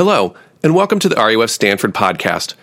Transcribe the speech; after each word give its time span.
Hello, 0.00 0.34
and 0.62 0.74
welcome 0.74 0.98
to 0.98 1.10
the 1.10 1.16
RUF 1.16 1.50
Stanford 1.50 1.92
podcast. 1.92 2.54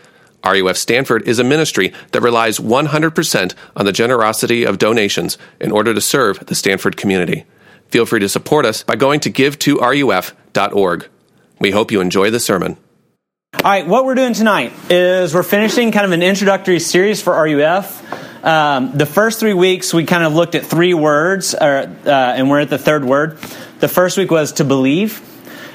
RUF 0.43 0.75
Stanford 0.75 1.27
is 1.27 1.37
a 1.37 1.43
ministry 1.43 1.93
that 2.11 2.23
relies 2.23 2.57
100% 2.57 3.53
on 3.75 3.85
the 3.85 3.91
generosity 3.91 4.63
of 4.63 4.79
donations 4.79 5.37
in 5.61 5.71
order 5.71 5.93
to 5.93 6.01
serve 6.01 6.43
the 6.47 6.55
Stanford 6.55 6.97
community. 6.97 7.45
Feel 7.89 8.07
free 8.07 8.21
to 8.21 8.27
support 8.27 8.65
us 8.65 8.81
by 8.81 8.95
going 8.95 9.19
to 9.19 9.29
give2ruf.org. 9.29 11.09
We 11.59 11.69
hope 11.69 11.91
you 11.91 12.01
enjoy 12.01 12.31
the 12.31 12.39
sermon. 12.39 12.75
All 13.53 13.61
right, 13.63 13.85
what 13.85 14.05
we're 14.05 14.15
doing 14.15 14.33
tonight 14.33 14.73
is 14.89 15.35
we're 15.35 15.43
finishing 15.43 15.91
kind 15.91 16.07
of 16.07 16.13
an 16.13 16.23
introductory 16.23 16.79
series 16.79 17.21
for 17.21 17.33
RUF. 17.33 18.43
Um, 18.43 18.97
the 18.97 19.05
first 19.05 19.39
three 19.39 19.53
weeks, 19.53 19.93
we 19.93 20.05
kind 20.05 20.23
of 20.23 20.33
looked 20.33 20.55
at 20.55 20.65
three 20.65 20.95
words, 20.95 21.53
uh, 21.53 21.87
and 22.03 22.49
we're 22.49 22.61
at 22.61 22.71
the 22.71 22.79
third 22.79 23.05
word. 23.05 23.37
The 23.79 23.87
first 23.87 24.17
week 24.17 24.31
was 24.31 24.53
to 24.53 24.63
believe, 24.63 25.21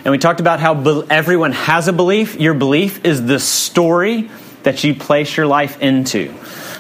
and 0.05 0.11
we 0.11 0.19
talked 0.19 0.41
about 0.41 0.59
how 0.59 1.03
everyone 1.03 1.53
has 1.53 1.87
a 1.87 1.93
belief. 1.93 2.41
Your 2.41 2.55
belief 2.55 3.05
is 3.05 3.25
the 3.25 3.39
story 3.39 4.31
that 4.65 4.83
you 4.83 4.95
place 4.95 5.37
your 5.37 5.47
life 5.47 5.81
into. 5.81 6.35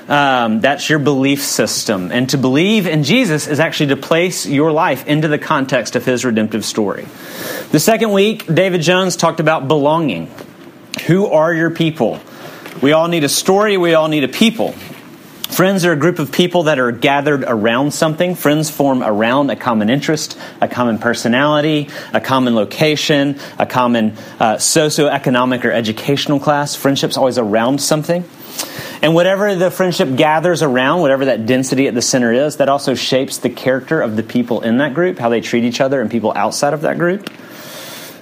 Um, 0.08 0.60
that's 0.60 0.90
your 0.90 0.98
belief 0.98 1.42
system. 1.42 2.10
And 2.10 2.28
to 2.30 2.38
believe 2.38 2.86
in 2.86 3.04
Jesus 3.04 3.46
is 3.46 3.60
actually 3.60 3.88
to 3.88 3.96
place 3.96 4.46
your 4.46 4.72
life 4.72 5.06
into 5.06 5.28
the 5.28 5.38
context 5.38 5.94
of 5.94 6.04
his 6.04 6.24
redemptive 6.24 6.64
story. 6.64 7.06
The 7.70 7.78
second 7.78 8.12
week, 8.12 8.52
David 8.52 8.82
Jones 8.82 9.16
talked 9.16 9.38
about 9.38 9.68
belonging. 9.68 10.28
Who 11.06 11.26
are 11.26 11.54
your 11.54 11.70
people? 11.70 12.20
We 12.82 12.92
all 12.92 13.06
need 13.06 13.22
a 13.22 13.28
story, 13.28 13.76
we 13.76 13.94
all 13.94 14.08
need 14.08 14.24
a 14.24 14.28
people. 14.28 14.74
Friends 15.52 15.84
are 15.84 15.92
a 15.92 15.96
group 15.96 16.18
of 16.18 16.32
people 16.32 16.62
that 16.62 16.78
are 16.78 16.92
gathered 16.92 17.44
around 17.46 17.92
something. 17.92 18.36
Friends 18.36 18.70
form 18.70 19.02
around 19.02 19.50
a 19.50 19.56
common 19.56 19.90
interest, 19.90 20.38
a 20.62 20.66
common 20.66 20.96
personality, 20.96 21.90
a 22.14 22.22
common 22.22 22.54
location, 22.54 23.38
a 23.58 23.66
common 23.66 24.12
uh, 24.40 24.56
socioeconomic 24.56 25.62
or 25.64 25.70
educational 25.70 26.40
class. 26.40 26.74
Friendship's 26.74 27.18
always 27.18 27.36
around 27.36 27.82
something. 27.82 28.24
And 29.02 29.14
whatever 29.14 29.54
the 29.54 29.70
friendship 29.70 30.16
gathers 30.16 30.62
around, 30.62 31.02
whatever 31.02 31.26
that 31.26 31.44
density 31.44 31.86
at 31.86 31.92
the 31.92 32.00
center 32.00 32.32
is, 32.32 32.56
that 32.56 32.70
also 32.70 32.94
shapes 32.94 33.36
the 33.36 33.50
character 33.50 34.00
of 34.00 34.16
the 34.16 34.22
people 34.22 34.62
in 34.62 34.78
that 34.78 34.94
group, 34.94 35.18
how 35.18 35.28
they 35.28 35.42
treat 35.42 35.64
each 35.64 35.82
other 35.82 36.00
and 36.00 36.10
people 36.10 36.32
outside 36.34 36.72
of 36.72 36.80
that 36.80 36.96
group. 36.96 37.28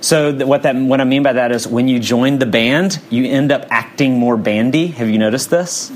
So 0.01 0.33
what 0.47 0.65
that 0.65 0.75
what 0.75 1.01
I 1.01 1.05
mean 1.05 1.23
by 1.23 1.35
that 1.35 1.53
is 1.53 1.69
when 1.69 1.87
you 1.87 2.01
join 2.01 2.41
the 2.41 2.47
band, 2.47 3.01
you 3.09 3.25
end 3.27 3.53
up 3.53 3.67
acting 3.71 4.19
more 4.19 4.37
bandy. 4.37 4.89
Have 4.89 5.09
you 5.09 5.19
noticed 5.19 5.51
this? 5.51 5.93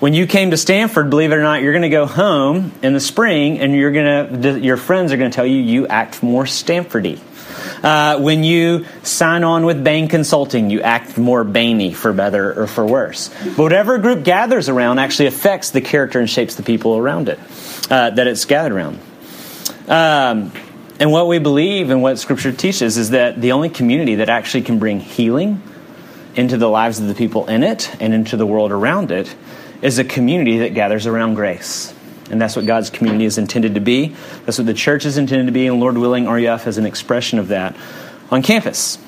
When 0.00 0.14
you 0.14 0.26
came 0.26 0.50
to 0.52 0.56
Stanford, 0.56 1.10
believe 1.10 1.32
it 1.32 1.36
or 1.36 1.42
not, 1.42 1.62
you're 1.62 1.72
going 1.72 1.82
to 1.82 1.88
go 1.88 2.06
home 2.06 2.72
in 2.82 2.92
the 2.92 3.00
spring, 3.00 3.58
and 3.58 3.74
you're 3.74 3.90
going 3.90 4.42
to 4.42 4.60
your 4.60 4.76
friends 4.76 5.12
are 5.12 5.16
going 5.16 5.30
to 5.30 5.34
tell 5.34 5.46
you 5.46 5.60
you 5.60 5.86
act 5.86 6.22
more 6.22 6.44
Stanfordy. 6.44 7.20
Uh, 7.82 8.18
when 8.20 8.44
you 8.44 8.86
sign 9.02 9.44
on 9.44 9.64
with 9.64 9.82
Bain 9.82 10.08
Consulting, 10.08 10.70
you 10.70 10.80
act 10.80 11.18
more 11.18 11.44
Bainy, 11.44 11.92
for 11.92 12.12
better 12.12 12.62
or 12.62 12.66
for 12.66 12.84
worse. 12.84 13.28
But 13.44 13.58
whatever 13.58 13.98
group 13.98 14.24
gathers 14.24 14.68
around 14.68 14.98
actually 14.98 15.26
affects 15.26 15.70
the 15.70 15.80
character 15.80 16.20
and 16.20 16.28
shapes 16.28 16.54
the 16.54 16.62
people 16.62 16.96
around 16.96 17.28
it 17.28 17.38
uh, 17.90 18.10
that 18.10 18.26
it's 18.26 18.44
gathered 18.44 18.72
around. 18.72 19.00
Um, 19.88 20.52
and 21.00 21.12
what 21.12 21.28
we 21.28 21.38
believe 21.38 21.90
and 21.90 22.02
what 22.02 22.18
Scripture 22.18 22.52
teaches 22.52 22.96
is 22.96 23.10
that 23.10 23.40
the 23.40 23.52
only 23.52 23.68
community 23.68 24.16
that 24.16 24.28
actually 24.28 24.62
can 24.62 24.78
bring 24.78 25.00
healing 25.00 25.62
into 26.34 26.56
the 26.56 26.68
lives 26.68 27.00
of 27.00 27.08
the 27.08 27.14
people 27.14 27.46
in 27.46 27.62
it 27.62 27.90
and 28.00 28.12
into 28.12 28.36
the 28.36 28.46
world 28.46 28.70
around 28.70 29.10
it 29.10 29.34
is 29.82 29.98
a 29.98 30.04
community 30.04 30.58
that 30.58 30.74
gathers 30.74 31.06
around 31.06 31.34
grace. 31.34 31.94
And 32.30 32.40
that's 32.40 32.56
what 32.56 32.66
God's 32.66 32.90
community 32.90 33.24
is 33.24 33.38
intended 33.38 33.74
to 33.74 33.80
be. 33.80 34.14
That's 34.44 34.58
what 34.58 34.66
the 34.66 34.74
church 34.74 35.06
is 35.06 35.16
intended 35.16 35.46
to 35.46 35.52
be. 35.52 35.66
And 35.66 35.80
Lord 35.80 35.96
willing, 35.96 36.26
RUF 36.26 36.66
is 36.66 36.78
an 36.78 36.84
expression 36.84 37.38
of 37.38 37.48
that 37.48 37.76
on 38.30 38.42
campus. 38.42 38.98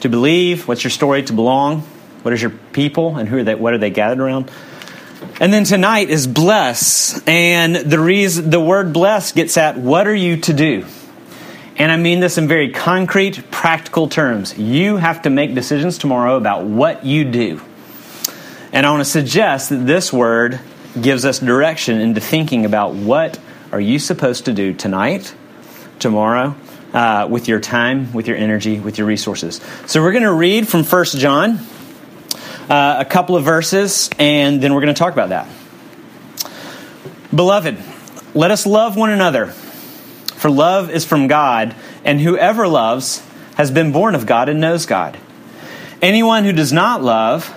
To 0.00 0.08
believe, 0.08 0.66
what's 0.66 0.82
your 0.82 0.90
story? 0.90 1.22
To 1.22 1.32
belong, 1.32 1.80
what 2.22 2.34
is 2.34 2.42
your 2.42 2.50
people, 2.50 3.16
and 3.16 3.28
who 3.28 3.38
are 3.38 3.44
they? 3.44 3.54
What 3.54 3.72
are 3.72 3.78
they 3.78 3.90
gathered 3.90 4.20
around? 4.20 4.50
And 5.40 5.52
then 5.52 5.64
tonight 5.64 6.10
is 6.10 6.26
bless, 6.26 7.22
and 7.26 7.74
the 7.74 7.98
reason 7.98 8.50
the 8.50 8.60
word 8.60 8.92
bless 8.92 9.32
gets 9.32 9.56
at 9.56 9.78
what 9.78 10.06
are 10.06 10.14
you 10.14 10.36
to 10.42 10.52
do? 10.52 10.84
And 11.76 11.90
I 11.90 11.96
mean 11.96 12.20
this 12.20 12.36
in 12.36 12.46
very 12.46 12.70
concrete, 12.70 13.50
practical 13.50 14.08
terms. 14.08 14.56
You 14.58 14.96
have 14.96 15.22
to 15.22 15.30
make 15.30 15.54
decisions 15.54 15.98
tomorrow 15.98 16.36
about 16.36 16.64
what 16.64 17.04
you 17.04 17.24
do. 17.24 17.60
And 18.74 18.84
I 18.84 18.90
want 18.90 19.02
to 19.02 19.08
suggest 19.08 19.70
that 19.70 19.86
this 19.86 20.12
word 20.12 20.58
gives 21.00 21.24
us 21.24 21.38
direction 21.38 22.00
into 22.00 22.20
thinking 22.20 22.64
about 22.64 22.92
what 22.92 23.38
are 23.70 23.80
you 23.80 24.00
supposed 24.00 24.46
to 24.46 24.52
do 24.52 24.74
tonight, 24.74 25.32
tomorrow, 26.00 26.56
uh, 26.92 27.28
with 27.30 27.46
your 27.46 27.60
time, 27.60 28.12
with 28.12 28.26
your 28.26 28.36
energy, 28.36 28.80
with 28.80 28.98
your 28.98 29.06
resources. 29.06 29.60
So 29.86 30.02
we're 30.02 30.10
going 30.10 30.24
to 30.24 30.32
read 30.32 30.66
from 30.66 30.82
First 30.82 31.16
John, 31.18 31.60
uh, 32.68 32.96
a 32.98 33.04
couple 33.04 33.36
of 33.36 33.44
verses, 33.44 34.10
and 34.18 34.60
then 34.60 34.74
we're 34.74 34.80
going 34.80 34.92
to 34.92 34.98
talk 34.98 35.12
about 35.12 35.28
that. 35.28 35.46
Beloved, 37.32 37.78
let 38.34 38.50
us 38.50 38.66
love 38.66 38.96
one 38.96 39.10
another, 39.10 39.46
for 39.46 40.50
love 40.50 40.90
is 40.90 41.04
from 41.04 41.28
God, 41.28 41.76
and 42.04 42.20
whoever 42.20 42.66
loves 42.66 43.24
has 43.54 43.70
been 43.70 43.92
born 43.92 44.16
of 44.16 44.26
God 44.26 44.48
and 44.48 44.60
knows 44.60 44.84
God. 44.84 45.16
Anyone 46.02 46.42
who 46.42 46.52
does 46.52 46.72
not 46.72 47.04
love 47.04 47.56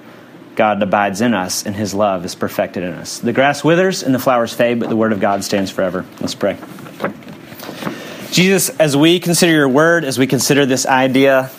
God 0.61 0.83
abides 0.83 1.21
in 1.21 1.33
us 1.33 1.65
and 1.65 1.75
his 1.75 1.91
love 1.91 2.23
is 2.23 2.35
perfected 2.35 2.83
in 2.83 2.93
us. 2.93 3.17
The 3.17 3.33
grass 3.33 3.63
withers 3.63 4.03
and 4.03 4.13
the 4.13 4.19
flowers 4.19 4.53
fade, 4.53 4.79
but 4.79 4.89
the 4.89 4.95
word 4.95 5.11
of 5.11 5.19
God 5.19 5.43
stands 5.43 5.71
forever. 5.71 6.05
Let's 6.19 6.35
pray. 6.35 6.55
Jesus, 8.29 8.69
as 8.69 8.95
we 8.95 9.19
consider 9.19 9.53
your 9.53 9.67
word, 9.67 10.05
as 10.05 10.19
we 10.19 10.27
consider 10.27 10.67
this 10.67 10.85
idea 10.85 11.49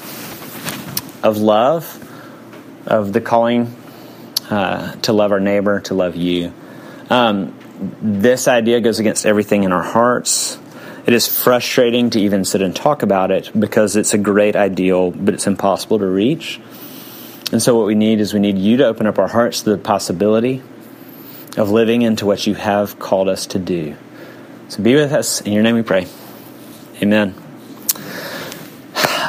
of 1.20 1.38
love, 1.38 1.82
of 2.86 3.12
the 3.12 3.20
calling 3.20 3.74
uh, 4.48 4.92
to 5.00 5.12
love 5.12 5.32
our 5.32 5.40
neighbor, 5.40 5.80
to 5.80 5.94
love 5.94 6.14
you, 6.14 6.52
um, 7.10 7.58
this 8.00 8.46
idea 8.46 8.80
goes 8.80 9.00
against 9.00 9.26
everything 9.26 9.64
in 9.64 9.72
our 9.72 9.82
hearts. 9.82 10.60
It 11.06 11.12
is 11.12 11.26
frustrating 11.26 12.10
to 12.10 12.20
even 12.20 12.44
sit 12.44 12.62
and 12.62 12.74
talk 12.76 13.02
about 13.02 13.32
it 13.32 13.50
because 13.58 13.96
it's 13.96 14.14
a 14.14 14.18
great 14.18 14.54
ideal, 14.54 15.10
but 15.10 15.34
it's 15.34 15.48
impossible 15.48 15.98
to 15.98 16.06
reach. 16.06 16.60
And 17.52 17.62
so, 17.62 17.76
what 17.76 17.86
we 17.86 17.94
need 17.94 18.20
is 18.20 18.32
we 18.32 18.40
need 18.40 18.56
you 18.56 18.78
to 18.78 18.86
open 18.86 19.06
up 19.06 19.18
our 19.18 19.28
hearts 19.28 19.60
to 19.62 19.70
the 19.70 19.78
possibility 19.78 20.62
of 21.58 21.70
living 21.70 22.00
into 22.00 22.24
what 22.24 22.46
you 22.46 22.54
have 22.54 22.98
called 22.98 23.28
us 23.28 23.46
to 23.48 23.58
do. 23.58 23.94
So, 24.68 24.82
be 24.82 24.94
with 24.94 25.12
us. 25.12 25.42
In 25.42 25.52
your 25.52 25.62
name 25.62 25.74
we 25.74 25.82
pray. 25.82 26.06
Amen. 27.02 27.34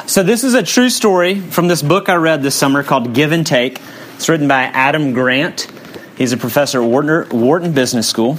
So, 0.06 0.22
this 0.22 0.42
is 0.42 0.54
a 0.54 0.62
true 0.62 0.88
story 0.88 1.38
from 1.38 1.68
this 1.68 1.82
book 1.82 2.08
I 2.08 2.14
read 2.14 2.42
this 2.42 2.54
summer 2.54 2.82
called 2.82 3.12
Give 3.12 3.30
and 3.30 3.46
Take. 3.46 3.78
It's 4.14 4.26
written 4.30 4.48
by 4.48 4.62
Adam 4.62 5.12
Grant. 5.12 5.70
He's 6.16 6.32
a 6.32 6.38
professor 6.38 6.82
at 6.82 7.30
Wharton, 7.32 7.72
Business 7.72 8.08
School. 8.08 8.38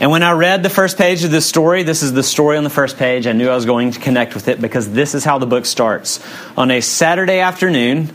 And 0.00 0.10
when 0.10 0.22
I 0.22 0.32
read 0.32 0.62
the 0.62 0.70
first 0.70 0.98
page 0.98 1.24
of 1.24 1.30
this 1.30 1.46
story, 1.46 1.82
this 1.82 2.02
is 2.02 2.12
the 2.12 2.22
story 2.22 2.58
on 2.58 2.64
the 2.64 2.70
first 2.70 2.98
page, 2.98 3.26
I 3.26 3.32
knew 3.32 3.48
I 3.48 3.54
was 3.54 3.66
going 3.66 3.92
to 3.92 4.00
connect 4.00 4.34
with 4.34 4.48
it 4.48 4.60
because 4.60 4.90
this 4.90 5.14
is 5.14 5.24
how 5.24 5.38
the 5.38 5.46
book 5.46 5.64
starts. 5.64 6.20
On 6.56 6.70
a 6.70 6.80
Saturday 6.80 7.40
afternoon, 7.40 8.10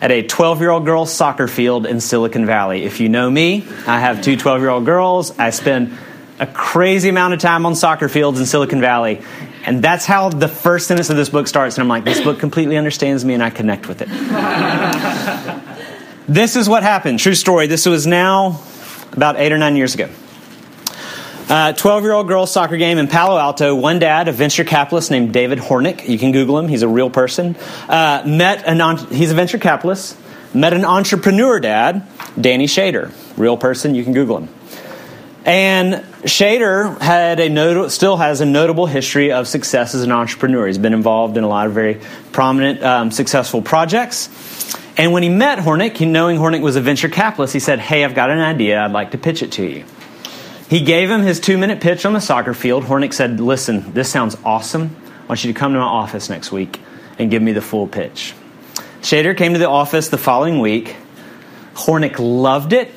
at 0.00 0.10
a 0.10 0.22
12 0.22 0.60
year 0.60 0.70
old 0.70 0.84
girls' 0.84 1.12
soccer 1.12 1.48
field 1.48 1.86
in 1.86 2.00
Silicon 2.00 2.46
Valley. 2.46 2.84
If 2.84 3.00
you 3.00 3.08
know 3.08 3.28
me, 3.28 3.66
I 3.86 4.00
have 4.00 4.22
two 4.22 4.36
12 4.36 4.60
year 4.60 4.70
old 4.70 4.84
girls. 4.84 5.38
I 5.38 5.50
spend 5.50 5.96
a 6.38 6.46
crazy 6.46 7.08
amount 7.08 7.34
of 7.34 7.40
time 7.40 7.66
on 7.66 7.74
soccer 7.74 8.08
fields 8.08 8.38
in 8.38 8.46
Silicon 8.46 8.80
Valley. 8.80 9.22
And 9.64 9.82
that's 9.82 10.06
how 10.06 10.28
the 10.28 10.48
first 10.48 10.86
sentence 10.86 11.10
of 11.10 11.16
this 11.16 11.28
book 11.28 11.48
starts. 11.48 11.76
And 11.76 11.82
I'm 11.82 11.88
like, 11.88 12.04
this 12.04 12.20
book 12.20 12.38
completely 12.38 12.76
understands 12.76 13.24
me 13.24 13.34
and 13.34 13.42
I 13.42 13.50
connect 13.50 13.88
with 13.88 14.02
it. 14.02 14.08
this 16.28 16.56
is 16.56 16.68
what 16.68 16.82
happened. 16.82 17.18
True 17.18 17.34
story. 17.34 17.66
This 17.66 17.86
was 17.86 18.06
now 18.06 18.62
about 19.12 19.36
eight 19.36 19.52
or 19.52 19.58
nine 19.58 19.76
years 19.76 19.94
ago. 19.94 20.08
12 21.48 21.86
uh, 21.86 22.00
year 22.02 22.12
old 22.12 22.28
girls 22.28 22.52
soccer 22.52 22.76
game 22.76 22.98
in 22.98 23.08
Palo 23.08 23.38
Alto. 23.38 23.74
One 23.74 23.98
dad, 23.98 24.28
a 24.28 24.32
venture 24.32 24.64
capitalist 24.64 25.10
named 25.10 25.32
David 25.32 25.58
Hornik, 25.58 26.06
you 26.06 26.18
can 26.18 26.30
Google 26.30 26.58
him, 26.58 26.68
he's 26.68 26.82
a 26.82 26.88
real 26.88 27.08
person, 27.08 27.56
uh, 27.88 28.22
met 28.26 28.64
an, 28.66 28.98
he's 29.06 29.30
a 29.30 29.34
venture 29.34 29.56
capitalist, 29.56 30.18
met 30.52 30.74
an 30.74 30.84
entrepreneur 30.84 31.58
dad, 31.58 32.06
Danny 32.38 32.66
Shader, 32.66 33.10
real 33.38 33.56
person, 33.56 33.94
you 33.94 34.04
can 34.04 34.12
Google 34.12 34.40
him. 34.40 34.48
And 35.46 36.04
Shader 36.24 37.00
had 37.00 37.40
a 37.40 37.48
not- 37.48 37.92
still 37.92 38.18
has 38.18 38.42
a 38.42 38.46
notable 38.46 38.84
history 38.84 39.32
of 39.32 39.48
success 39.48 39.94
as 39.94 40.02
an 40.02 40.12
entrepreneur. 40.12 40.66
He's 40.66 40.76
been 40.76 40.92
involved 40.92 41.38
in 41.38 41.44
a 41.44 41.48
lot 41.48 41.66
of 41.66 41.72
very 41.72 41.98
prominent, 42.30 42.82
um, 42.82 43.10
successful 43.10 43.62
projects. 43.62 44.28
And 44.98 45.12
when 45.12 45.22
he 45.22 45.30
met 45.30 45.60
Hornik, 45.60 45.96
he, 45.96 46.04
knowing 46.04 46.36
Hornik 46.36 46.60
was 46.60 46.76
a 46.76 46.82
venture 46.82 47.08
capitalist, 47.08 47.54
he 47.54 47.60
said, 47.60 47.78
Hey, 47.78 48.04
I've 48.04 48.14
got 48.14 48.30
an 48.30 48.40
idea. 48.40 48.80
I'd 48.80 48.92
like 48.92 49.12
to 49.12 49.18
pitch 49.18 49.42
it 49.42 49.52
to 49.52 49.64
you. 49.64 49.84
He 50.68 50.80
gave 50.80 51.10
him 51.10 51.22
his 51.22 51.40
two 51.40 51.56
minute 51.56 51.80
pitch 51.80 52.04
on 52.04 52.12
the 52.12 52.20
soccer 52.20 52.52
field. 52.52 52.84
Hornik 52.84 53.14
said, 53.14 53.40
Listen, 53.40 53.92
this 53.94 54.10
sounds 54.10 54.36
awesome. 54.44 54.94
I 55.22 55.26
want 55.26 55.44
you 55.44 55.52
to 55.52 55.58
come 55.58 55.72
to 55.72 55.78
my 55.78 55.84
office 55.84 56.28
next 56.28 56.52
week 56.52 56.80
and 57.18 57.30
give 57.30 57.42
me 57.42 57.52
the 57.52 57.62
full 57.62 57.86
pitch. 57.86 58.34
Shader 59.00 59.36
came 59.36 59.54
to 59.54 59.58
the 59.58 59.68
office 59.68 60.08
the 60.08 60.18
following 60.18 60.60
week. 60.60 60.94
Hornik 61.74 62.16
loved 62.18 62.72
it, 62.72 62.90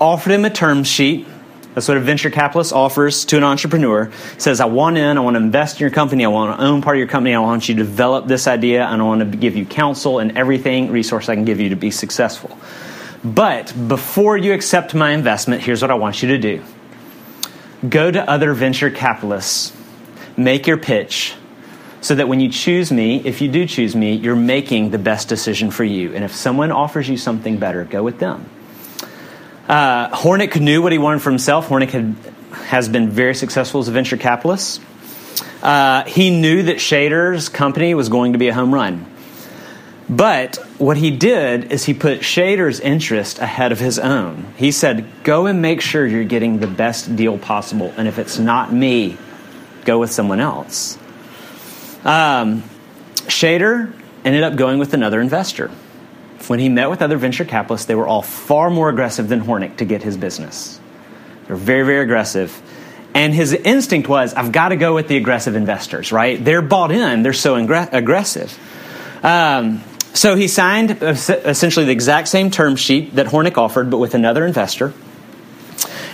offered 0.00 0.32
him 0.32 0.44
a 0.44 0.50
term 0.50 0.84
sheet. 0.84 1.26
That's 1.74 1.88
what 1.88 1.98
a 1.98 2.00
venture 2.00 2.30
capitalist 2.30 2.72
offers 2.72 3.26
to 3.26 3.36
an 3.36 3.44
entrepreneur. 3.44 4.06
He 4.06 4.40
says, 4.40 4.60
I 4.60 4.64
want 4.64 4.96
in, 4.96 5.18
I 5.18 5.20
want 5.20 5.34
to 5.34 5.42
invest 5.42 5.76
in 5.76 5.80
your 5.80 5.90
company, 5.90 6.24
I 6.24 6.28
want 6.28 6.58
to 6.58 6.64
own 6.64 6.80
part 6.80 6.96
of 6.96 6.98
your 6.98 7.08
company, 7.08 7.34
I 7.34 7.40
want 7.40 7.68
you 7.68 7.74
to 7.74 7.82
develop 7.82 8.26
this 8.26 8.46
idea, 8.46 8.86
and 8.86 9.02
I 9.02 9.04
want 9.04 9.30
to 9.30 9.36
give 9.36 9.56
you 9.56 9.66
counsel 9.66 10.18
and 10.18 10.38
everything 10.38 10.90
resource 10.90 11.28
I 11.28 11.34
can 11.34 11.44
give 11.44 11.60
you 11.60 11.68
to 11.70 11.76
be 11.76 11.90
successful. 11.90 12.56
But 13.22 13.74
before 13.88 14.38
you 14.38 14.54
accept 14.54 14.94
my 14.94 15.10
investment, 15.10 15.62
here's 15.62 15.82
what 15.82 15.90
I 15.90 15.94
want 15.94 16.22
you 16.22 16.28
to 16.28 16.38
do 16.38 16.62
go 17.88 18.10
to 18.10 18.30
other 18.30 18.52
venture 18.54 18.90
capitalists, 18.90 19.72
make 20.36 20.66
your 20.66 20.76
pitch, 20.76 21.34
so 22.00 22.14
that 22.14 22.28
when 22.28 22.40
you 22.40 22.48
choose 22.48 22.92
me, 22.92 23.20
if 23.24 23.40
you 23.40 23.48
do 23.48 23.66
choose 23.66 23.96
me, 23.96 24.14
you're 24.14 24.36
making 24.36 24.90
the 24.90 24.98
best 24.98 25.28
decision 25.28 25.70
for 25.70 25.84
you. 25.84 26.14
And 26.14 26.24
if 26.24 26.34
someone 26.34 26.70
offers 26.70 27.08
you 27.08 27.16
something 27.16 27.58
better, 27.58 27.84
go 27.84 28.02
with 28.02 28.18
them. 28.18 28.48
Uh, 29.68 30.10
Hornik 30.10 30.60
knew 30.60 30.82
what 30.82 30.92
he 30.92 30.98
wanted 30.98 31.22
for 31.22 31.30
himself. 31.30 31.68
Hornik 31.68 31.90
had, 31.90 32.14
has 32.52 32.88
been 32.88 33.10
very 33.10 33.34
successful 33.34 33.80
as 33.80 33.88
a 33.88 33.92
venture 33.92 34.16
capitalist. 34.16 34.80
Uh, 35.62 36.04
he 36.04 36.30
knew 36.30 36.62
that 36.64 36.76
Shader's 36.76 37.48
company 37.48 37.94
was 37.94 38.08
going 38.08 38.34
to 38.34 38.38
be 38.38 38.48
a 38.48 38.54
home 38.54 38.72
run. 38.72 39.04
But 40.08 40.56
what 40.78 40.96
he 40.96 41.10
did 41.10 41.72
is 41.72 41.84
he 41.84 41.94
put 41.94 42.20
Shader's 42.20 42.78
interest 42.78 43.40
ahead 43.40 43.72
of 43.72 43.80
his 43.80 43.98
own. 43.98 44.52
He 44.56 44.70
said, 44.70 45.04
Go 45.24 45.46
and 45.46 45.60
make 45.60 45.80
sure 45.80 46.06
you're 46.06 46.24
getting 46.24 46.60
the 46.60 46.68
best 46.68 47.16
deal 47.16 47.38
possible. 47.38 47.92
And 47.96 48.06
if 48.06 48.18
it's 48.18 48.38
not 48.38 48.72
me, 48.72 49.18
go 49.84 49.98
with 49.98 50.12
someone 50.12 50.38
else. 50.38 50.96
Um, 52.04 52.62
Shader 53.26 53.92
ended 54.24 54.44
up 54.44 54.54
going 54.54 54.78
with 54.78 54.94
another 54.94 55.20
investor. 55.20 55.70
When 56.46 56.60
he 56.60 56.68
met 56.68 56.88
with 56.88 57.02
other 57.02 57.16
venture 57.16 57.44
capitalists, 57.44 57.86
they 57.86 57.96
were 57.96 58.06
all 58.06 58.22
far 58.22 58.70
more 58.70 58.88
aggressive 58.88 59.28
than 59.28 59.40
Hornik 59.40 59.78
to 59.78 59.84
get 59.84 60.04
his 60.04 60.16
business. 60.16 60.78
They're 61.46 61.56
very, 61.56 61.84
very 61.84 62.02
aggressive. 62.04 62.62
And 63.14 63.34
his 63.34 63.52
instinct 63.52 64.08
was, 64.08 64.34
I've 64.34 64.52
got 64.52 64.68
to 64.68 64.76
go 64.76 64.94
with 64.94 65.08
the 65.08 65.16
aggressive 65.16 65.56
investors, 65.56 66.12
right? 66.12 66.44
They're 66.44 66.62
bought 66.62 66.92
in, 66.92 67.22
they're 67.22 67.32
so 67.32 67.54
ingre- 67.54 67.92
aggressive. 67.92 68.56
Um, 69.24 69.82
so 70.16 70.34
he 70.34 70.48
signed 70.48 70.98
essentially 71.02 71.86
the 71.86 71.92
exact 71.92 72.28
same 72.28 72.50
term 72.50 72.76
sheet 72.76 73.16
that 73.16 73.26
Hornik 73.26 73.58
offered, 73.58 73.90
but 73.90 73.98
with 73.98 74.14
another 74.14 74.46
investor. 74.46 74.94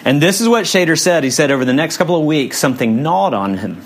And 0.05 0.21
this 0.21 0.41
is 0.41 0.49
what 0.49 0.65
Shader 0.65 0.99
said. 0.99 1.23
He 1.23 1.31
said, 1.31 1.51
over 1.51 1.65
the 1.65 1.73
next 1.73 1.97
couple 1.97 2.17
of 2.17 2.25
weeks, 2.25 2.59
something 2.59 3.03
gnawed 3.03 3.35
on 3.35 3.59
him. 3.59 3.83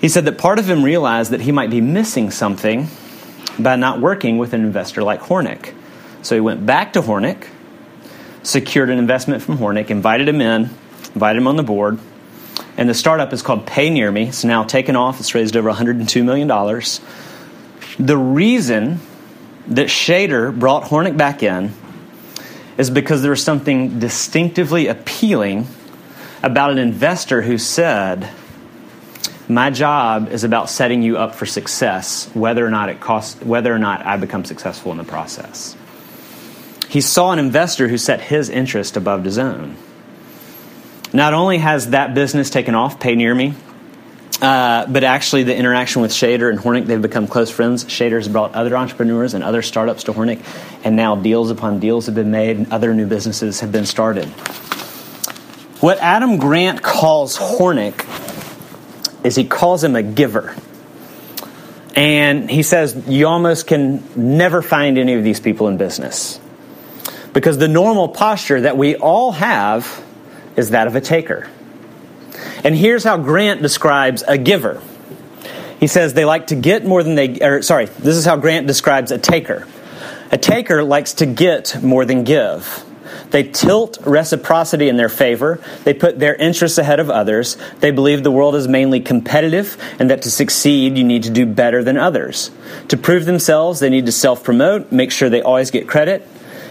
He 0.00 0.08
said 0.08 0.24
that 0.26 0.38
part 0.38 0.58
of 0.58 0.70
him 0.70 0.84
realized 0.84 1.32
that 1.32 1.40
he 1.40 1.52
might 1.52 1.70
be 1.70 1.80
missing 1.80 2.30
something 2.30 2.88
by 3.58 3.76
not 3.76 4.00
working 4.00 4.38
with 4.38 4.52
an 4.52 4.62
investor 4.62 5.02
like 5.02 5.20
Hornik. 5.20 5.74
So 6.22 6.36
he 6.36 6.40
went 6.40 6.64
back 6.64 6.92
to 6.92 7.02
Hornik, 7.02 7.46
secured 8.42 8.90
an 8.90 8.98
investment 8.98 9.42
from 9.42 9.58
Hornik, 9.58 9.90
invited 9.90 10.28
him 10.28 10.40
in, 10.40 10.70
invited 11.14 11.38
him 11.40 11.48
on 11.48 11.56
the 11.56 11.62
board. 11.62 11.98
And 12.76 12.88
the 12.88 12.94
startup 12.94 13.32
is 13.32 13.42
called 13.42 13.66
PayNearMe. 13.66 14.28
It's 14.28 14.44
now 14.44 14.64
taken 14.64 14.96
off. 14.96 15.20
It's 15.20 15.34
raised 15.34 15.56
over 15.56 15.70
$102 15.70 16.24
million. 16.24 16.48
The 17.98 18.16
reason 18.16 19.00
that 19.68 19.88
Shader 19.88 20.56
brought 20.58 20.84
Hornik 20.84 21.16
back 21.16 21.42
in 21.42 21.72
is 22.78 22.90
because 22.90 23.22
there 23.22 23.30
was 23.30 23.42
something 23.42 23.98
distinctively 23.98 24.86
appealing 24.86 25.66
about 26.42 26.70
an 26.70 26.78
investor 26.78 27.42
who 27.42 27.58
said, 27.58 28.28
my 29.48 29.70
job 29.70 30.28
is 30.30 30.44
about 30.44 30.70
setting 30.70 31.02
you 31.02 31.18
up 31.18 31.34
for 31.34 31.46
success, 31.46 32.28
whether 32.34 32.66
or 32.66 32.70
not 32.70 32.88
it 32.88 33.00
costs, 33.00 33.40
whether 33.42 33.72
or 33.72 33.78
not 33.78 34.04
I 34.06 34.16
become 34.16 34.44
successful 34.44 34.92
in 34.92 34.98
the 34.98 35.04
process. 35.04 35.76
He 36.88 37.00
saw 37.00 37.32
an 37.32 37.38
investor 37.38 37.88
who 37.88 37.98
set 37.98 38.20
his 38.20 38.48
interest 38.48 38.96
above 38.96 39.24
his 39.24 39.38
own. 39.38 39.76
Not 41.12 41.34
only 41.34 41.58
has 41.58 41.90
that 41.90 42.14
business 42.14 42.50
taken 42.50 42.74
off, 42.74 42.98
PayNearMe, 42.98 43.54
uh, 44.42 44.86
but 44.88 45.04
actually 45.04 45.44
the 45.44 45.56
interaction 45.56 46.02
with 46.02 46.10
Shader 46.10 46.50
and 46.50 46.58
Hornik, 46.58 46.86
they've 46.86 47.00
become 47.00 47.28
close 47.28 47.48
friends. 47.48 47.84
Shader's 47.84 48.26
brought 48.26 48.54
other 48.54 48.76
entrepreneurs 48.76 49.34
and 49.34 49.44
other 49.44 49.62
startups 49.62 50.04
to 50.04 50.12
Hornik, 50.12 50.44
and 50.84 50.96
now 50.96 51.14
deals 51.14 51.52
upon 51.52 51.78
deals 51.78 52.06
have 52.06 52.16
been 52.16 52.32
made 52.32 52.56
and 52.56 52.72
other 52.72 52.92
new 52.92 53.06
businesses 53.06 53.60
have 53.60 53.70
been 53.70 53.86
started. 53.86 54.26
What 55.80 55.98
Adam 55.98 56.38
Grant 56.38 56.82
calls 56.82 57.38
Hornik 57.38 58.04
is 59.24 59.36
he 59.36 59.44
calls 59.44 59.84
him 59.84 59.94
a 59.94 60.02
giver. 60.02 60.56
And 61.94 62.50
he 62.50 62.64
says 62.64 63.00
you 63.06 63.28
almost 63.28 63.68
can 63.68 64.02
never 64.16 64.60
find 64.60 64.98
any 64.98 65.14
of 65.14 65.22
these 65.22 65.38
people 65.38 65.68
in 65.68 65.76
business. 65.76 66.40
Because 67.32 67.58
the 67.58 67.68
normal 67.68 68.08
posture 68.08 68.62
that 68.62 68.76
we 68.76 68.96
all 68.96 69.30
have 69.30 70.04
is 70.56 70.70
that 70.70 70.88
of 70.88 70.96
a 70.96 71.00
taker. 71.00 71.48
And 72.64 72.74
here's 72.74 73.04
how 73.04 73.16
Grant 73.18 73.62
describes 73.62 74.22
a 74.26 74.38
giver. 74.38 74.82
He 75.80 75.86
says 75.86 76.14
they 76.14 76.24
like 76.24 76.48
to 76.48 76.54
get 76.54 76.84
more 76.84 77.02
than 77.02 77.16
they, 77.16 77.40
or 77.40 77.62
sorry, 77.62 77.86
this 77.86 78.16
is 78.16 78.24
how 78.24 78.36
Grant 78.36 78.66
describes 78.66 79.10
a 79.10 79.18
taker. 79.18 79.66
A 80.30 80.38
taker 80.38 80.82
likes 80.82 81.14
to 81.14 81.26
get 81.26 81.82
more 81.82 82.04
than 82.04 82.24
give. 82.24 82.84
They 83.30 83.44
tilt 83.44 83.98
reciprocity 84.04 84.88
in 84.88 84.96
their 84.96 85.08
favor. 85.08 85.58
They 85.84 85.94
put 85.94 86.18
their 86.18 86.34
interests 86.34 86.78
ahead 86.78 87.00
of 87.00 87.10
others. 87.10 87.56
They 87.80 87.90
believe 87.90 88.22
the 88.22 88.30
world 88.30 88.54
is 88.54 88.68
mainly 88.68 89.00
competitive 89.00 89.76
and 89.98 90.10
that 90.10 90.22
to 90.22 90.30
succeed, 90.30 90.98
you 90.98 91.04
need 91.04 91.24
to 91.24 91.30
do 91.30 91.46
better 91.46 91.82
than 91.82 91.96
others. 91.96 92.50
To 92.88 92.96
prove 92.96 93.24
themselves, 93.24 93.80
they 93.80 93.90
need 93.90 94.06
to 94.06 94.12
self 94.12 94.44
promote, 94.44 94.92
make 94.92 95.10
sure 95.10 95.30
they 95.30 95.42
always 95.42 95.70
get 95.70 95.88
credit. 95.88 96.22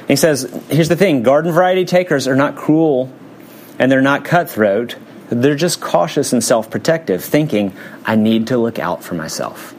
And 0.02 0.10
he 0.10 0.16
says, 0.16 0.44
here's 0.70 0.90
the 0.90 0.96
thing 0.96 1.24
garden 1.24 1.52
variety 1.52 1.86
takers 1.86 2.28
are 2.28 2.36
not 2.36 2.56
cruel 2.56 3.12
and 3.80 3.92
they're 3.92 4.02
not 4.02 4.24
cutthroat. 4.24 4.96
They're 5.32 5.56
just 5.56 5.80
cautious 5.80 6.34
and 6.34 6.44
self 6.44 6.70
protective, 6.70 7.24
thinking, 7.24 7.74
I 8.06 8.18
need 8.18 8.48
to 8.48 8.58
look 8.58 8.80
out 8.80 9.02
for 9.02 9.16
myself. 9.16 9.74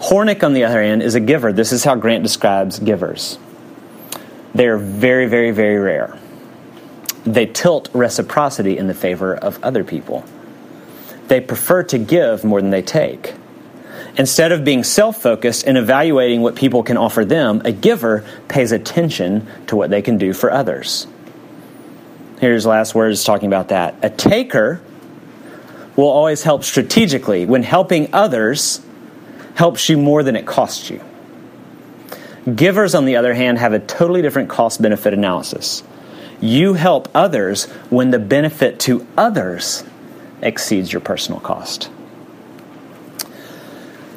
Hornik, 0.00 0.42
on 0.42 0.54
the 0.54 0.64
other 0.64 0.82
hand, 0.82 1.02
is 1.02 1.14
a 1.14 1.20
giver. 1.20 1.52
This 1.52 1.72
is 1.72 1.84
how 1.84 1.94
Grant 1.94 2.22
describes 2.22 2.78
givers. 2.78 3.38
They're 4.54 4.78
very, 4.78 5.26
very, 5.26 5.50
very 5.50 5.78
rare. 5.78 6.18
They 7.24 7.44
tilt 7.44 7.90
reciprocity 7.92 8.78
in 8.78 8.86
the 8.86 8.94
favor 8.94 9.36
of 9.36 9.62
other 9.62 9.84
people. 9.84 10.24
They 11.26 11.42
prefer 11.42 11.82
to 11.84 11.98
give 11.98 12.44
more 12.44 12.62
than 12.62 12.70
they 12.70 12.80
take. 12.80 13.34
Instead 14.16 14.52
of 14.52 14.64
being 14.64 14.84
self 14.84 15.20
focused 15.20 15.66
and 15.66 15.76
evaluating 15.76 16.40
what 16.40 16.56
people 16.56 16.82
can 16.82 16.96
offer 16.96 17.26
them, 17.26 17.60
a 17.66 17.72
giver 17.72 18.24
pays 18.48 18.72
attention 18.72 19.46
to 19.66 19.76
what 19.76 19.90
they 19.90 20.00
can 20.00 20.16
do 20.16 20.32
for 20.32 20.50
others. 20.50 21.06
Here's 22.40 22.64
last 22.64 22.94
words 22.94 23.24
talking 23.24 23.48
about 23.48 23.68
that. 23.68 23.96
A 24.02 24.10
taker 24.10 24.80
will 25.96 26.08
always 26.08 26.44
help 26.44 26.62
strategically 26.62 27.46
when 27.46 27.64
helping 27.64 28.14
others 28.14 28.80
helps 29.54 29.88
you 29.88 29.98
more 29.98 30.22
than 30.22 30.36
it 30.36 30.46
costs 30.46 30.88
you. 30.88 31.02
Givers, 32.54 32.94
on 32.94 33.04
the 33.04 33.16
other 33.16 33.34
hand, 33.34 33.58
have 33.58 33.72
a 33.72 33.80
totally 33.80 34.22
different 34.22 34.48
cost 34.48 34.80
benefit 34.80 35.12
analysis. 35.12 35.82
You 36.40 36.74
help 36.74 37.08
others 37.14 37.64
when 37.90 38.10
the 38.10 38.20
benefit 38.20 38.78
to 38.80 39.04
others 39.16 39.82
exceeds 40.40 40.92
your 40.92 41.00
personal 41.00 41.40
cost. 41.40 41.90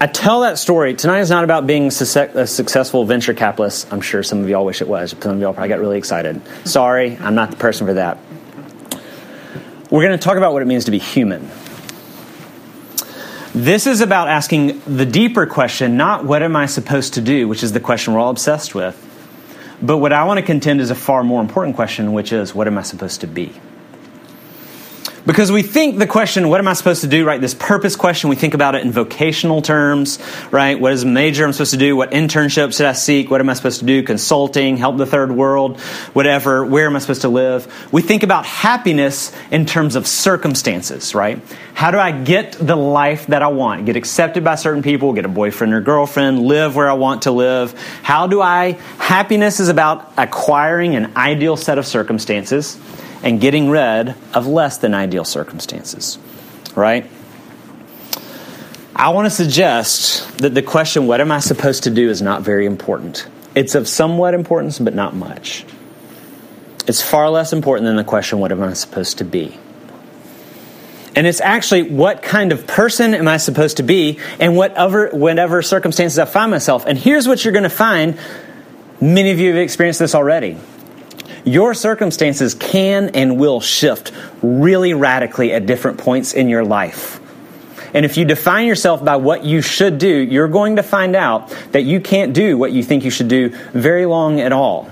I 0.02 0.08
tell 0.08 0.42
that 0.42 0.58
story. 0.58 0.96
Tonight 0.96 1.20
is 1.20 1.30
not 1.30 1.44
about 1.44 1.68
being 1.68 1.86
a 1.86 1.92
successful 1.92 3.06
venture 3.06 3.36
capitalist. 3.36 3.94
I'm 3.94 4.02
sure 4.02 4.24
some 4.24 4.42
of 4.42 4.50
y'all 4.50 4.66
wish 4.66 4.82
it 4.82 4.88
was. 4.88 5.16
Some 5.20 5.36
of 5.36 5.40
y'all 5.40 5.54
probably 5.54 5.70
got 5.70 5.80
really 5.80 6.00
excited. 6.00 6.42
Sorry, 6.66 7.18
I'm 7.18 7.36
not 7.36 7.52
the 7.52 7.58
person 7.58 7.86
for 7.86 7.94
that. 7.94 8.18
We're 9.92 10.02
going 10.02 10.18
to 10.18 10.24
talk 10.24 10.38
about 10.38 10.54
what 10.54 10.64
it 10.64 10.66
means 10.66 10.86
to 10.86 10.92
be 10.92 10.98
human. 10.98 11.52
This 13.54 13.86
is 13.86 14.02
about 14.02 14.28
asking 14.28 14.82
the 14.88 15.06
deeper 15.06 15.46
question, 15.46 15.98
not 15.98 16.26
what 16.26 16.42
am 16.42 16.56
I 16.56 16.66
supposed 16.66 17.14
to 17.14 17.22
do, 17.22 17.48
which 17.48 17.62
is 17.62 17.72
the 17.72 17.80
question 17.80 18.16
we're 18.16 18.22
all 18.22 18.32
obsessed 18.32 18.74
with, 18.74 18.98
but 19.84 20.00
what 20.00 20.14
I 20.14 20.24
want 20.24 20.40
to 20.40 20.46
contend 20.46 20.82
is 20.82 20.90
a 20.90 20.96
far 20.96 21.24
more 21.24 21.42
important 21.42 21.76
question, 21.76 22.12
which 22.14 22.34
is 22.34 22.56
what 22.56 22.66
am 22.66 22.80
I 22.80 22.82
supposed 22.82 23.22
to 23.22 23.28
be? 23.28 23.54
Because 25.26 25.52
we 25.52 25.62
think 25.62 26.00
the 26.00 26.08
question, 26.08 26.50
what 26.50 26.60
am 26.60 26.68
I 26.68 26.74
supposed 26.74 27.02
to 27.02 27.08
do, 27.08 27.26
right? 27.26 27.40
This 27.40 27.54
purpose 27.54 27.96
question, 27.96 28.32
we 28.32 28.36
think 28.36 28.56
about 28.56 28.74
it 28.74 28.84
in 28.84 28.92
vocational 28.92 29.62
terms, 29.62 30.18
right? 30.50 30.80
What 30.80 30.94
is 30.94 31.06
major 31.06 31.46
I'm 31.46 31.54
supposed 31.54 31.72
to 31.72 31.78
do? 31.78 31.96
What 31.96 32.10
internship 32.10 32.76
should 32.76 32.88
I 32.88 32.94
seek? 32.94 33.30
What 33.30 33.40
am 33.40 33.48
I 33.48 33.54
supposed 33.54 33.82
to 33.82 33.86
do? 33.86 34.02
Consulting, 34.02 34.78
help 34.78 34.98
the 34.98 35.06
third 35.06 35.32
world, 35.32 35.80
whatever. 36.14 36.66
Where 36.66 36.88
am 36.88 36.96
I 36.96 37.00
supposed 37.00 37.22
to 37.22 37.30
live? 37.30 37.72
We 37.92 38.02
think 38.02 38.24
about 38.24 38.48
happiness 38.48 39.32
in 39.52 39.68
terms 39.68 39.96
of 39.96 40.08
circumstances, 40.08 41.14
right? 41.14 41.40
How 41.76 41.92
do 41.92 42.00
I 42.00 42.12
get 42.12 42.54
the 42.54 42.76
life 42.76 43.28
that 43.28 43.44
I 43.44 43.48
want? 43.48 43.86
Get 43.86 43.96
accepted 43.96 44.44
by 44.44 44.56
certain 44.56 44.82
people, 44.82 45.14
get 45.14 45.26
a 45.26 45.30
boyfriend 45.30 45.74
or 45.76 45.82
girlfriend, 45.82 46.42
live 46.42 46.76
where 46.76 46.90
I 46.90 46.94
want 46.94 47.24
to 47.24 47.32
live. 47.32 47.80
How 48.02 48.26
do 48.26 48.42
I? 48.42 48.72
Happiness 48.98 49.60
is 49.60 49.70
about 49.70 50.14
acquiring 50.18 50.96
an 50.96 51.16
ideal 51.16 51.58
set 51.58 51.78
of 51.78 51.86
circumstances 51.86 52.80
and 53.24 53.40
getting 53.40 53.70
rid 53.70 54.16
of 54.34 54.48
less 54.48 54.78
than 54.78 54.94
ideal 54.94 55.26
circumstances, 55.26 56.18
right? 56.76 57.10
I 58.96 59.10
want 59.10 59.26
to 59.26 59.30
suggest 59.30 60.38
that 60.40 60.54
the 60.54 60.62
question, 60.62 61.08
what 61.08 61.22
am 61.22 61.32
I 61.32 61.40
supposed 61.40 61.84
to 61.84 61.90
do, 61.90 62.10
is 62.10 62.22
not 62.22 62.42
very 62.42 62.66
important. 62.66 63.28
It's 63.56 63.76
of 63.76 63.88
somewhat 63.88 64.34
importance, 64.34 64.80
but 64.80 64.94
not 64.94 65.16
much. 65.16 65.66
It's 66.88 67.02
far 67.02 67.30
less 67.30 67.54
important 67.54 67.86
than 67.86 67.96
the 67.96 68.04
question, 68.04 68.40
what 68.40 68.52
am 68.52 68.62
I 68.64 68.74
supposed 68.74 69.20
to 69.20 69.24
be? 69.24 69.58
And 71.16 71.28
it's 71.28 71.42
actually 71.42 71.84
what 71.84 72.24
kind 72.24 72.52
of 72.52 72.66
person 72.66 73.14
am 73.14 73.28
I 73.28 73.38
supposed 73.38 73.78
to 73.78 73.84
be 73.84 74.20
and 74.40 74.56
whatever, 74.56 75.10
whatever 75.10 75.62
circumstances 75.62 76.18
I 76.18 76.26
find 76.26 76.50
myself. 76.52 76.86
And 76.86 76.98
here's 76.98 77.28
what 77.28 77.44
you're 77.44 77.52
going 77.52 77.64
to 77.64 77.70
find. 77.70 78.18
Many 79.02 79.32
of 79.32 79.40
you 79.40 79.50
have 79.50 79.58
experienced 79.58 80.00
this 80.00 80.16
already 80.16 80.58
your 81.44 81.74
circumstances 81.74 82.54
can 82.54 83.10
and 83.10 83.40
will 83.40 83.62
shift 83.62 84.12
really 84.42 84.94
radically 84.94 85.54
at 85.54 85.66
different 85.66 85.98
points 85.98 86.34
in 86.34 86.50
your 86.50 86.64
life. 86.64 87.20
And 87.94 88.06
if 88.06 88.18
you 88.18 88.26
define 88.26 88.68
yourself 88.68 89.04
by 89.04 89.18
what 89.18 89.44
you 89.44 89.62
should 89.62 89.98
do, 89.98 90.08
you're 90.08 90.48
going 90.48 90.78
to 90.78 90.84
find 90.84 91.16
out 91.16 91.50
that 91.72 91.84
you 91.84 92.00
can't 92.00 92.34
do 92.34 92.58
what 92.58 92.72
you 92.72 92.84
think 92.84 93.04
you 93.04 93.12
should 93.12 93.28
do 93.28 93.50
very 93.74 94.06
long 94.06 94.40
at 94.40 94.54
all. 94.54 94.90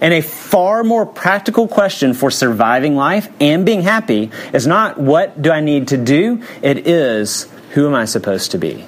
And 0.00 0.12
a 0.12 0.20
far 0.20 0.84
more 0.84 1.06
practical 1.06 1.66
question 1.66 2.14
for 2.14 2.30
surviving 2.30 2.94
life 2.94 3.28
and 3.40 3.64
being 3.64 3.82
happy 3.82 4.30
is 4.52 4.66
not 4.66 4.98
what 4.98 5.40
do 5.40 5.50
I 5.50 5.60
need 5.60 5.88
to 5.88 5.96
do? 5.96 6.42
It 6.62 6.86
is 6.86 7.48
who 7.70 7.86
am 7.86 7.94
I 7.94 8.04
supposed 8.04 8.52
to 8.52 8.58
be? 8.58 8.86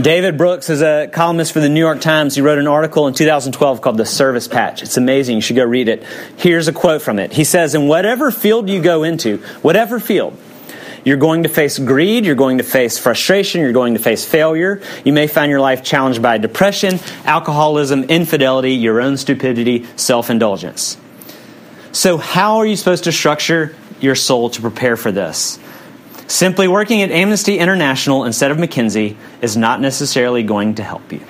David 0.00 0.36
Brooks 0.36 0.70
is 0.70 0.82
a 0.82 1.08
columnist 1.12 1.52
for 1.52 1.60
the 1.60 1.68
New 1.68 1.78
York 1.78 2.00
Times. 2.00 2.34
He 2.34 2.40
wrote 2.40 2.58
an 2.58 2.66
article 2.66 3.06
in 3.06 3.14
2012 3.14 3.80
called 3.80 3.96
The 3.96 4.04
Service 4.04 4.48
Patch. 4.48 4.82
It's 4.82 4.96
amazing. 4.96 5.36
You 5.36 5.40
should 5.40 5.54
go 5.54 5.64
read 5.64 5.88
it. 5.88 6.02
Here's 6.36 6.66
a 6.66 6.72
quote 6.72 7.00
from 7.00 7.20
it. 7.20 7.32
He 7.32 7.44
says, 7.44 7.76
In 7.76 7.86
whatever 7.86 8.32
field 8.32 8.68
you 8.68 8.82
go 8.82 9.04
into, 9.04 9.38
whatever 9.62 10.00
field, 10.00 10.36
you're 11.04 11.16
going 11.16 11.44
to 11.44 11.48
face 11.48 11.78
greed, 11.78 12.26
you're 12.26 12.34
going 12.34 12.58
to 12.58 12.64
face 12.64 12.98
frustration, 12.98 13.60
you're 13.60 13.72
going 13.72 13.94
to 13.94 14.00
face 14.00 14.24
failure. 14.24 14.82
You 15.04 15.12
may 15.12 15.28
find 15.28 15.48
your 15.48 15.60
life 15.60 15.84
challenged 15.84 16.20
by 16.20 16.38
depression, 16.38 16.98
alcoholism, 17.24 18.02
infidelity, 18.04 18.72
your 18.72 19.00
own 19.00 19.16
stupidity, 19.16 19.86
self 19.94 20.28
indulgence. 20.28 20.96
So, 21.92 22.16
how 22.16 22.56
are 22.56 22.66
you 22.66 22.74
supposed 22.74 23.04
to 23.04 23.12
structure 23.12 23.76
your 24.00 24.16
soul 24.16 24.50
to 24.50 24.60
prepare 24.60 24.96
for 24.96 25.12
this? 25.12 25.60
Simply 26.26 26.68
working 26.68 27.02
at 27.02 27.10
Amnesty 27.10 27.58
International 27.58 28.24
instead 28.24 28.50
of 28.50 28.56
McKinsey 28.56 29.16
is 29.42 29.56
not 29.56 29.80
necessarily 29.80 30.42
going 30.42 30.76
to 30.76 30.82
help 30.82 31.12
you. 31.12 31.20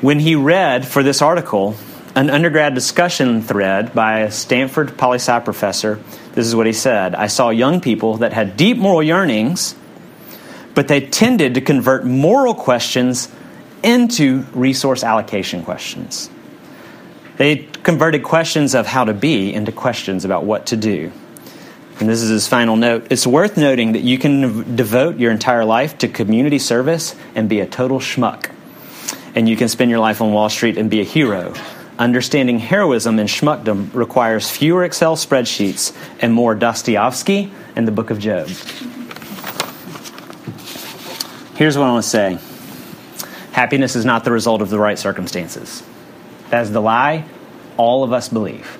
When 0.00 0.18
he 0.18 0.34
read 0.34 0.86
for 0.86 1.02
this 1.02 1.22
article 1.22 1.76
an 2.14 2.28
undergrad 2.28 2.74
discussion 2.74 3.40
thread 3.40 3.94
by 3.94 4.20
a 4.20 4.30
Stanford 4.30 4.98
poli 4.98 5.16
sci 5.16 5.38
professor, 5.40 6.00
this 6.34 6.46
is 6.46 6.56
what 6.56 6.66
he 6.66 6.72
said 6.72 7.14
I 7.14 7.28
saw 7.28 7.50
young 7.50 7.80
people 7.80 8.18
that 8.18 8.32
had 8.32 8.56
deep 8.56 8.76
moral 8.76 9.02
yearnings, 9.02 9.76
but 10.74 10.88
they 10.88 11.00
tended 11.00 11.54
to 11.54 11.60
convert 11.60 12.04
moral 12.04 12.54
questions 12.54 13.28
into 13.84 14.44
resource 14.52 15.04
allocation 15.04 15.62
questions. 15.62 16.28
They 17.36 17.68
converted 17.82 18.24
questions 18.24 18.74
of 18.74 18.86
how 18.86 19.04
to 19.04 19.14
be 19.14 19.54
into 19.54 19.72
questions 19.72 20.24
about 20.24 20.44
what 20.44 20.66
to 20.66 20.76
do 20.76 21.12
and 22.00 22.08
this 22.08 22.22
is 22.22 22.30
his 22.30 22.48
final 22.48 22.76
note 22.76 23.06
it's 23.10 23.26
worth 23.26 23.56
noting 23.56 23.92
that 23.92 24.02
you 24.02 24.18
can 24.18 24.76
devote 24.76 25.18
your 25.18 25.30
entire 25.30 25.64
life 25.64 25.98
to 25.98 26.08
community 26.08 26.58
service 26.58 27.14
and 27.34 27.48
be 27.48 27.60
a 27.60 27.66
total 27.66 27.98
schmuck. 27.98 28.50
And 29.34 29.48
you 29.48 29.56
can 29.56 29.68
spend 29.68 29.90
your 29.90 30.00
life 30.00 30.20
on 30.20 30.32
Wall 30.32 30.48
Street 30.48 30.76
and 30.76 30.90
be 30.90 31.00
a 31.00 31.04
hero. 31.04 31.54
Understanding 31.98 32.58
heroism 32.58 33.18
and 33.18 33.28
schmuckdom 33.28 33.94
requires 33.94 34.50
fewer 34.50 34.84
Excel 34.84 35.16
spreadsheets 35.16 35.96
and 36.20 36.34
more 36.34 36.54
Dostoevsky 36.54 37.52
and 37.76 37.86
the 37.86 37.92
Book 37.92 38.10
of 38.10 38.18
Job. 38.18 38.48
Here's 41.56 41.78
what 41.78 41.86
I 41.86 41.92
want 41.92 42.04
to 42.04 42.10
say 42.10 42.38
happiness 43.52 43.94
is 43.94 44.04
not 44.04 44.24
the 44.24 44.32
result 44.32 44.62
of 44.62 44.70
the 44.70 44.78
right 44.78 44.98
circumstances. 44.98 45.82
That 46.50 46.62
is 46.62 46.72
the 46.72 46.80
lie 46.80 47.26
all 47.76 48.04
of 48.04 48.12
us 48.12 48.28
believe. 48.28 48.78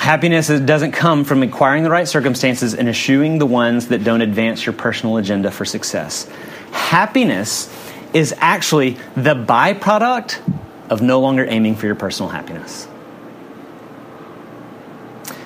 Happiness 0.00 0.48
doesn't 0.48 0.92
come 0.92 1.24
from 1.24 1.42
acquiring 1.42 1.82
the 1.82 1.90
right 1.90 2.08
circumstances 2.08 2.72
and 2.72 2.88
eschewing 2.88 3.38
the 3.38 3.44
ones 3.44 3.88
that 3.88 4.02
don't 4.02 4.22
advance 4.22 4.64
your 4.64 4.72
personal 4.72 5.18
agenda 5.18 5.50
for 5.50 5.66
success. 5.66 6.26
Happiness 6.72 7.68
is 8.14 8.34
actually 8.38 8.96
the 9.14 9.34
byproduct 9.34 10.40
of 10.88 11.02
no 11.02 11.20
longer 11.20 11.44
aiming 11.46 11.76
for 11.76 11.84
your 11.84 11.96
personal 11.96 12.30
happiness. 12.30 12.88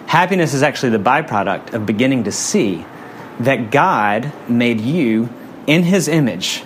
Happiness 0.06 0.54
is 0.54 0.62
actually 0.62 0.90
the 0.90 0.98
byproduct 0.98 1.74
of 1.74 1.84
beginning 1.84 2.22
to 2.22 2.30
see 2.30 2.86
that 3.40 3.72
God 3.72 4.32
made 4.48 4.80
you 4.80 5.30
in 5.66 5.82
His 5.82 6.06
image. 6.06 6.62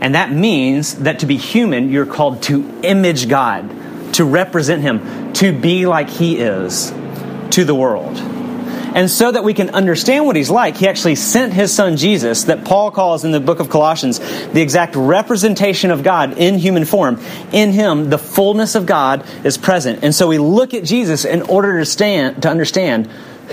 And 0.00 0.14
that 0.14 0.30
means 0.30 0.94
that 1.00 1.18
to 1.18 1.26
be 1.26 1.36
human, 1.36 1.90
you're 1.90 2.06
called 2.06 2.44
to 2.44 2.62
image 2.84 3.28
God, 3.28 4.14
to 4.14 4.24
represent 4.24 4.82
Him, 4.82 5.32
to 5.32 5.52
be 5.52 5.86
like 5.86 6.08
He 6.08 6.38
is 6.38 6.92
to 7.50 7.64
the 7.64 7.74
world. 7.74 8.18
And 8.94 9.10
so 9.10 9.32
that 9.32 9.42
we 9.42 9.54
can 9.54 9.70
understand 9.70 10.24
what 10.24 10.36
he's 10.36 10.50
like, 10.50 10.76
he 10.76 10.86
actually 10.86 11.16
sent 11.16 11.52
his 11.52 11.74
son 11.74 11.96
Jesus, 11.96 12.44
that 12.44 12.64
Paul 12.64 12.92
calls 12.92 13.24
in 13.24 13.32
the 13.32 13.40
book 13.40 13.58
of 13.58 13.68
Colossians 13.68 14.20
the 14.20 14.62
exact 14.62 14.94
representation 14.94 15.90
of 15.90 16.04
God 16.04 16.38
in 16.38 16.58
human 16.58 16.84
form. 16.84 17.20
In 17.50 17.72
him, 17.72 18.08
the 18.08 18.18
fullness 18.18 18.76
of 18.76 18.86
God 18.86 19.26
is 19.44 19.58
present. 19.58 20.04
And 20.04 20.14
so 20.14 20.28
we 20.28 20.38
look 20.38 20.74
at 20.74 20.84
Jesus 20.84 21.24
in 21.24 21.42
order 21.42 21.80
to, 21.80 21.84
stand, 21.84 22.42
to 22.44 22.48
understand 22.48 23.08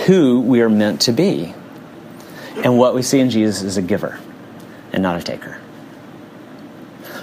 who 0.05 0.41
we 0.41 0.62
are 0.62 0.69
meant 0.69 1.01
to 1.01 1.12
be. 1.12 1.55
And 2.57 2.77
what 2.77 2.93
we 2.93 3.01
see 3.01 3.19
in 3.19 3.31
Jesus 3.31 3.63
is 3.63 3.77
a 3.77 3.81
giver 3.81 4.19
and 4.93 5.01
not 5.01 5.19
a 5.19 5.24
taker. 5.24 5.60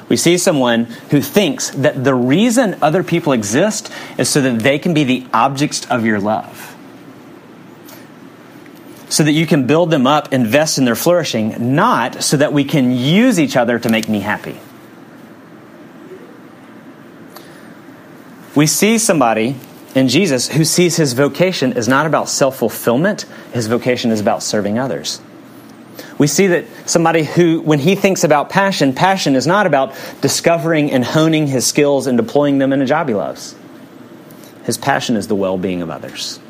We 0.08 0.16
see 0.16 0.38
someone 0.38 0.84
who 1.10 1.20
thinks 1.20 1.70
that 1.70 2.02
the 2.02 2.14
reason 2.14 2.76
other 2.80 3.02
people 3.02 3.32
exist 3.32 3.92
is 4.16 4.28
so 4.28 4.40
that 4.40 4.60
they 4.60 4.78
can 4.78 4.94
be 4.94 5.04
the 5.04 5.26
objects 5.34 5.86
of 5.86 6.04
your 6.04 6.18
love. 6.18 6.76
So 9.10 9.22
that 9.22 9.32
you 9.32 9.46
can 9.46 9.66
build 9.66 9.90
them 9.90 10.06
up, 10.06 10.32
invest 10.32 10.78
in 10.78 10.84
their 10.84 10.94
flourishing, 10.94 11.74
not 11.74 12.22
so 12.22 12.36
that 12.38 12.52
we 12.52 12.64
can 12.64 12.92
use 12.92 13.38
each 13.38 13.56
other 13.56 13.78
to 13.78 13.88
make 13.88 14.08
me 14.08 14.20
happy. 14.20 14.58
We 18.54 18.66
see 18.66 18.98
somebody 18.98 19.56
in 19.94 20.08
Jesus 20.08 20.48
who 20.48 20.64
sees 20.64 20.96
his 20.96 21.12
vocation 21.12 21.74
is 21.74 21.86
not 21.86 22.06
about 22.06 22.28
self 22.28 22.56
fulfillment, 22.56 23.22
his 23.52 23.66
vocation 23.66 24.10
is 24.10 24.20
about 24.20 24.42
serving 24.42 24.78
others 24.78 25.20
we 26.18 26.26
see 26.26 26.48
that 26.48 26.64
somebody 26.86 27.22
who, 27.22 27.60
when 27.60 27.78
he 27.78 27.94
thinks 27.94 28.24
about 28.24 28.50
passion, 28.50 28.92
passion 28.92 29.36
is 29.36 29.46
not 29.46 29.66
about 29.66 29.94
discovering 30.20 30.90
and 30.90 31.04
honing 31.04 31.46
his 31.46 31.66
skills 31.66 32.06
and 32.06 32.18
deploying 32.18 32.58
them 32.58 32.72
in 32.72 32.82
a 32.82 32.86
job 32.86 33.08
he 33.08 33.14
loves. 33.14 33.54
His 34.64 34.76
passion 34.76 35.16
is 35.16 35.28
the 35.28 35.36
well 35.36 35.56
being 35.56 35.80
of 35.80 35.90
others. 35.90 36.40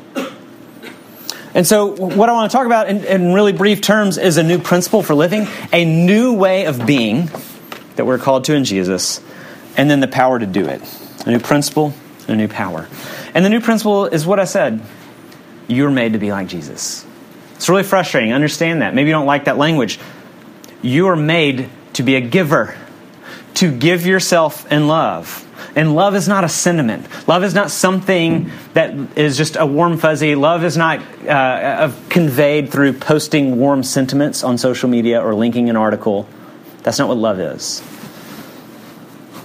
And 1.53 1.65
so, 1.65 1.95
what 1.95 2.29
I 2.29 2.33
want 2.33 2.51
to 2.51 2.55
talk 2.55 2.65
about 2.65 2.89
in, 2.89 3.03
in, 3.05 3.33
really 3.33 3.53
brief 3.53 3.81
terms 3.81 4.17
is 4.17 4.37
a 4.37 4.43
new 4.43 4.59
principle 4.59 5.01
for 5.01 5.15
living, 5.15 5.47
a 5.73 5.83
new 5.83 6.33
way 6.33 6.65
of 6.65 6.85
being 6.85 7.29
that 7.95 8.05
we're 8.05 8.19
called 8.19 8.43
to 8.45 8.55
in 8.55 8.65
Jesus, 8.65 9.19
and 9.75 9.89
then 9.89 9.99
the 9.99 10.07
power 10.07 10.37
to 10.37 10.45
do 10.45 10.67
it. 10.67 10.81
A 11.25 11.31
new 11.31 11.39
principle, 11.39 11.93
and 12.27 12.29
a 12.29 12.35
new 12.35 12.47
power. 12.47 12.87
And 13.33 13.43
the 13.43 13.49
new 13.49 13.61
principle 13.61 14.05
is 14.05 14.25
what 14.25 14.39
I 14.39 14.45
said 14.45 14.81
you're 15.67 15.91
made 15.91 16.13
to 16.13 16.19
be 16.19 16.31
like 16.31 16.47
Jesus. 16.47 17.05
It's 17.59 17.67
really 17.67 17.83
frustrating. 17.83 18.31
Understand 18.31 18.83
that. 18.83 18.95
Maybe 18.95 19.09
you 19.09 19.13
don't 19.13 19.25
like 19.25 19.43
that 19.43 19.57
language. 19.57 19.99
You 20.81 21.09
are 21.09 21.17
made 21.17 21.69
to 21.95 22.03
be 22.03 22.15
a 22.15 22.21
giver, 22.21 22.77
to 23.55 23.69
give 23.69 24.05
yourself 24.05 24.71
in 24.71 24.87
love. 24.87 25.45
And 25.75 25.93
love 25.93 26.15
is 26.15 26.25
not 26.25 26.45
a 26.45 26.47
sentiment. 26.47 27.05
Love 27.27 27.43
is 27.43 27.53
not 27.53 27.69
something 27.69 28.49
that 28.75 29.17
is 29.17 29.35
just 29.35 29.57
a 29.57 29.65
warm 29.65 29.97
fuzzy. 29.97 30.35
Love 30.35 30.63
is 30.63 30.77
not 30.77 31.01
uh, 31.27 31.91
conveyed 32.07 32.71
through 32.71 32.93
posting 32.93 33.57
warm 33.57 33.83
sentiments 33.83 34.41
on 34.41 34.57
social 34.57 34.87
media 34.87 35.21
or 35.21 35.35
linking 35.35 35.69
an 35.69 35.75
article. 35.75 36.29
That's 36.83 36.97
not 36.97 37.09
what 37.09 37.17
love 37.17 37.41
is. 37.41 37.83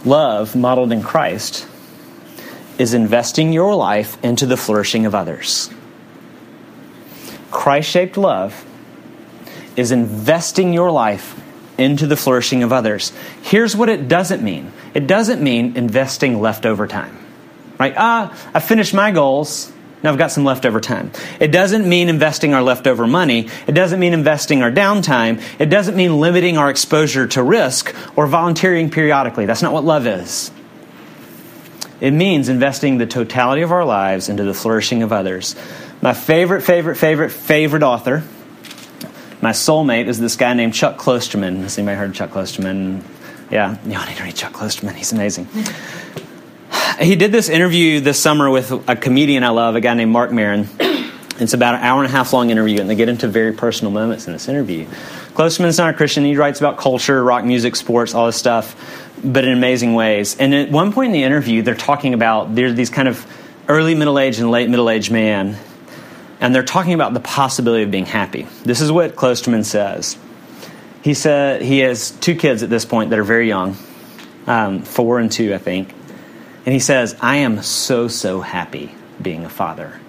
Love, 0.04 0.54
modeled 0.54 0.92
in 0.92 1.02
Christ, 1.02 1.66
is 2.78 2.94
investing 2.94 3.52
your 3.52 3.74
life 3.74 4.22
into 4.22 4.46
the 4.46 4.56
flourishing 4.56 5.04
of 5.04 5.16
others. 5.16 5.68
Christ 7.54 7.88
shaped 7.88 8.18
love 8.18 8.66
is 9.76 9.92
investing 9.92 10.74
your 10.74 10.90
life 10.90 11.40
into 11.78 12.06
the 12.06 12.16
flourishing 12.16 12.62
of 12.62 12.72
others. 12.72 13.12
Here's 13.42 13.76
what 13.76 13.88
it 13.88 14.08
doesn't 14.08 14.42
mean 14.42 14.72
it 14.92 15.06
doesn't 15.06 15.40
mean 15.40 15.76
investing 15.76 16.40
leftover 16.40 16.86
time. 16.86 17.16
Right? 17.78 17.94
Ah, 17.96 18.36
I 18.52 18.60
finished 18.60 18.92
my 18.92 19.12
goals. 19.12 19.72
Now 20.02 20.12
I've 20.12 20.18
got 20.18 20.32
some 20.32 20.44
leftover 20.44 20.80
time. 20.80 21.12
It 21.40 21.50
doesn't 21.50 21.88
mean 21.88 22.08
investing 22.08 22.52
our 22.52 22.62
leftover 22.62 23.06
money. 23.06 23.48
It 23.66 23.72
doesn't 23.72 23.98
mean 23.98 24.12
investing 24.12 24.62
our 24.62 24.70
downtime. 24.70 25.42
It 25.58 25.70
doesn't 25.70 25.96
mean 25.96 26.20
limiting 26.20 26.58
our 26.58 26.68
exposure 26.68 27.26
to 27.28 27.42
risk 27.42 27.94
or 28.14 28.26
volunteering 28.26 28.90
periodically. 28.90 29.46
That's 29.46 29.62
not 29.62 29.72
what 29.72 29.84
love 29.84 30.06
is. 30.06 30.50
It 32.00 32.10
means 32.10 32.48
investing 32.48 32.98
the 32.98 33.06
totality 33.06 33.62
of 33.62 33.72
our 33.72 33.84
lives 33.84 34.28
into 34.28 34.44
the 34.44 34.52
flourishing 34.52 35.02
of 35.02 35.12
others. 35.12 35.56
My 36.04 36.12
favorite, 36.12 36.60
favorite, 36.60 36.96
favorite, 36.96 37.30
favorite 37.30 37.82
author, 37.82 38.22
my 39.40 39.52
soulmate, 39.52 40.06
is 40.06 40.20
this 40.20 40.36
guy 40.36 40.52
named 40.52 40.74
Chuck 40.74 40.98
Klosterman. 40.98 41.62
Has 41.62 41.78
anybody 41.78 41.96
heard 41.96 42.10
of 42.10 42.14
Chuck 42.14 42.28
Klosterman? 42.28 43.02
Yeah, 43.50 43.78
y'all 43.86 44.06
need 44.06 44.18
to 44.18 44.22
read 44.22 44.36
Chuck 44.36 44.52
Klosterman. 44.52 44.92
He's 44.96 45.12
amazing. 45.14 45.48
He 47.00 47.16
did 47.16 47.32
this 47.32 47.48
interview 47.48 48.00
this 48.00 48.20
summer 48.20 48.50
with 48.50 48.70
a 48.86 48.96
comedian 48.96 49.44
I 49.44 49.48
love, 49.48 49.76
a 49.76 49.80
guy 49.80 49.94
named 49.94 50.12
Marc 50.12 50.30
Maron. 50.30 50.68
It's 51.38 51.54
about 51.54 51.76
an 51.76 51.80
hour 51.80 52.04
and 52.04 52.12
a 52.12 52.14
half 52.14 52.34
long 52.34 52.50
interview, 52.50 52.82
and 52.82 52.90
they 52.90 52.96
get 52.96 53.08
into 53.08 53.26
very 53.26 53.54
personal 53.54 53.90
moments 53.90 54.26
in 54.26 54.34
this 54.34 54.46
interview. 54.46 54.84
Klosterman's 55.32 55.78
not 55.78 55.94
a 55.94 55.96
Christian. 55.96 56.22
He 56.26 56.36
writes 56.36 56.60
about 56.60 56.76
culture, 56.76 57.24
rock 57.24 57.46
music, 57.46 57.76
sports, 57.76 58.14
all 58.14 58.26
this 58.26 58.36
stuff, 58.36 58.76
but 59.24 59.46
in 59.46 59.56
amazing 59.56 59.94
ways. 59.94 60.36
And 60.36 60.54
at 60.54 60.70
one 60.70 60.92
point 60.92 61.06
in 61.06 61.12
the 61.12 61.24
interview, 61.24 61.62
they're 61.62 61.74
talking 61.74 62.12
about 62.12 62.54
there's 62.54 62.74
these 62.74 62.90
kind 62.90 63.08
of 63.08 63.26
early 63.68 63.94
middle 63.94 64.18
aged 64.18 64.40
and 64.40 64.50
late 64.50 64.68
middle 64.68 64.90
aged 64.90 65.10
man, 65.10 65.56
and 66.40 66.54
they're 66.54 66.62
talking 66.62 66.94
about 66.94 67.14
the 67.14 67.20
possibility 67.20 67.84
of 67.84 67.90
being 67.90 68.06
happy. 68.06 68.46
This 68.64 68.80
is 68.80 68.90
what 68.90 69.16
Klosterman 69.16 69.64
says. 69.64 70.18
He 71.02 71.14
said 71.14 71.62
he 71.62 71.80
has 71.80 72.10
two 72.10 72.34
kids 72.34 72.62
at 72.62 72.70
this 72.70 72.84
point 72.84 73.10
that 73.10 73.18
are 73.18 73.24
very 73.24 73.48
young, 73.48 73.76
um, 74.46 74.82
four 74.82 75.18
and 75.18 75.30
two, 75.30 75.54
I 75.54 75.58
think. 75.58 75.92
And 76.66 76.72
he 76.72 76.80
says, 76.80 77.16
I 77.20 77.36
am 77.36 77.62
so, 77.62 78.08
so 78.08 78.40
happy 78.40 78.94
being 79.20 79.44
a 79.44 79.50
father. 79.50 80.00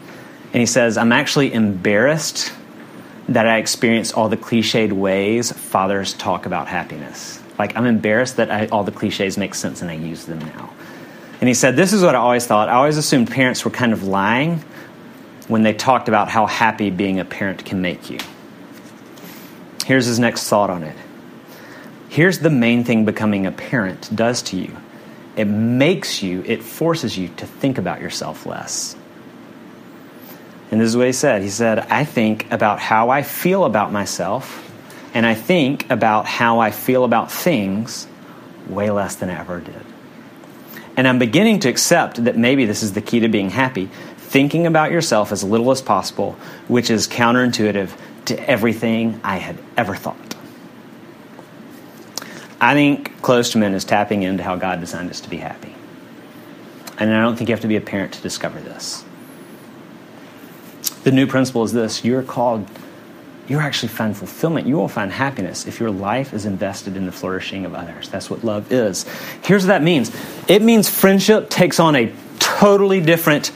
And 0.53 0.62
he 0.62 0.65
says, 0.65 0.98
I'm 0.98 1.12
actually 1.12 1.53
embarrassed 1.53 2.53
that 3.27 3.48
I 3.48 3.58
experience 3.58 4.13
all 4.13 4.29
the 4.29 4.38
cliched 4.38 4.94
ways 4.94 5.51
fathers 5.51 6.13
talk 6.13 6.46
about 6.46 6.67
happiness. 6.67 7.41
Like, 7.60 7.75
I'm 7.75 7.86
embarrassed 7.86 8.38
that 8.38 8.51
I, 8.51 8.67
all 8.67 8.84
the 8.84 8.91
cliches 8.91 9.38
make 9.38 9.55
sense 9.55 9.82
and 9.82 9.91
I 9.91 9.96
use 9.96 10.25
them 10.25 10.39
now. 10.39 10.74
And 11.41 11.48
he 11.50 11.53
said, 11.53 11.75
This 11.75 11.91
is 11.91 12.03
what 12.03 12.15
I 12.15 12.20
always 12.20 12.46
thought. 12.46 12.70
I 12.70 12.74
always 12.74 12.98
assumed 12.98 13.29
parents 13.29 13.65
were 13.65 13.72
kind 13.72 13.91
of 13.91 14.03
lying 14.03 14.63
when 15.47 15.63
they 15.63 15.73
talked 15.73 16.07
about 16.07 16.29
how 16.29 16.45
happy 16.45 16.89
being 16.89 17.19
a 17.19 17.25
parent 17.25 17.65
can 17.65 17.81
make 17.81 18.09
you. 18.09 18.19
Here's 19.85 20.05
his 20.05 20.19
next 20.19 20.47
thought 20.49 20.69
on 20.69 20.83
it. 20.83 20.97
Here's 22.09 22.39
the 22.39 22.49
main 22.49 22.83
thing 22.83 23.05
becoming 23.05 23.45
a 23.45 23.51
parent 23.51 24.13
does 24.15 24.41
to 24.43 24.57
you 24.57 24.75
it 25.35 25.45
makes 25.45 26.23
you, 26.23 26.43
it 26.45 26.63
forces 26.63 27.17
you 27.17 27.27
to 27.37 27.45
think 27.45 27.77
about 27.77 27.99
yourself 27.99 28.45
less. 28.45 28.95
And 30.71 30.79
this 30.79 30.87
is 30.87 30.97
what 30.97 31.07
he 31.07 31.13
said. 31.13 31.41
He 31.41 31.49
said, 31.49 31.79
I 31.79 32.05
think 32.05 32.51
about 32.51 32.79
how 32.79 33.09
I 33.09 33.21
feel 33.21 33.65
about 33.65 33.91
myself, 33.91 34.61
and 35.13 35.25
I 35.25 35.33
think 35.33 35.89
about 35.91 36.25
how 36.25 36.59
I 36.59 36.71
feel 36.71 37.03
about 37.03 37.31
things 37.31 38.07
way 38.67 38.89
less 38.91 39.15
than 39.15 39.29
I 39.29 39.39
ever 39.39 39.59
did. 39.59 39.85
And 40.97 41.07
I'm 41.07 41.19
beginning 41.19 41.59
to 41.61 41.69
accept 41.69 42.23
that 42.23 42.37
maybe 42.37 42.65
this 42.65 42.81
is 42.81 42.93
the 42.93 43.01
key 43.01 43.19
to 43.19 43.27
being 43.27 43.49
happy 43.49 43.89
thinking 44.25 44.67
about 44.67 44.91
yourself 44.91 45.32
as 45.32 45.44
little 45.44 45.72
as 45.72 45.82
possible, 45.82 46.34
which 46.67 46.89
is 46.89 47.08
counterintuitive 47.08 47.91
to 48.25 48.50
everything 48.50 49.20
I 49.24 49.38
had 49.38 49.58
ever 49.77 49.96
thought. 49.96 50.36
I 52.60 52.74
think 52.74 53.22
Klosterman 53.22 53.74
is 53.74 53.86
tapping 53.86 54.24
into 54.24 54.44
how 54.44 54.55
God 54.55 54.79
designed 54.79 55.10
us 55.10 55.22
to 55.22 55.29
be 55.29 55.38
happy. 55.38 55.75
And 56.98 57.13
I 57.13 57.22
don't 57.22 57.36
think 57.36 57.50
you 57.50 57.53
have 57.53 57.62
to 57.62 57.67
be 57.67 57.75
a 57.75 57.82
parent 57.82 58.13
to 58.13 58.22
discover 58.22 58.60
this. 58.60 59.03
The 61.03 61.12
new 61.12 61.27
principle 61.27 61.63
is 61.63 61.74
this 61.74 62.03
you're 62.03 62.24
called, 62.24 62.67
you 63.48 63.60
actually 63.60 63.89
find 63.89 64.17
fulfillment. 64.17 64.65
You 64.65 64.77
will 64.77 64.88
find 64.88 65.12
happiness 65.12 65.67
if 65.67 65.79
your 65.79 65.91
life 65.91 66.34
is 66.34 66.46
invested 66.46 66.98
in 66.98 67.05
the 67.05 67.12
flourishing 67.12 67.65
of 67.65 67.75
others. 67.75 68.10
That's 68.10 68.29
what 68.29 68.44
love 68.44 68.72
is. 68.72 69.05
Here's 69.44 69.63
what 69.63 69.67
that 69.67 69.84
means 69.84 70.12
it 70.48 70.62
means 70.62 70.89
friendship 70.89 71.50
takes 71.50 71.79
on 71.79 71.96
a 71.96 72.12
totally 72.39 73.01
different 73.01 73.51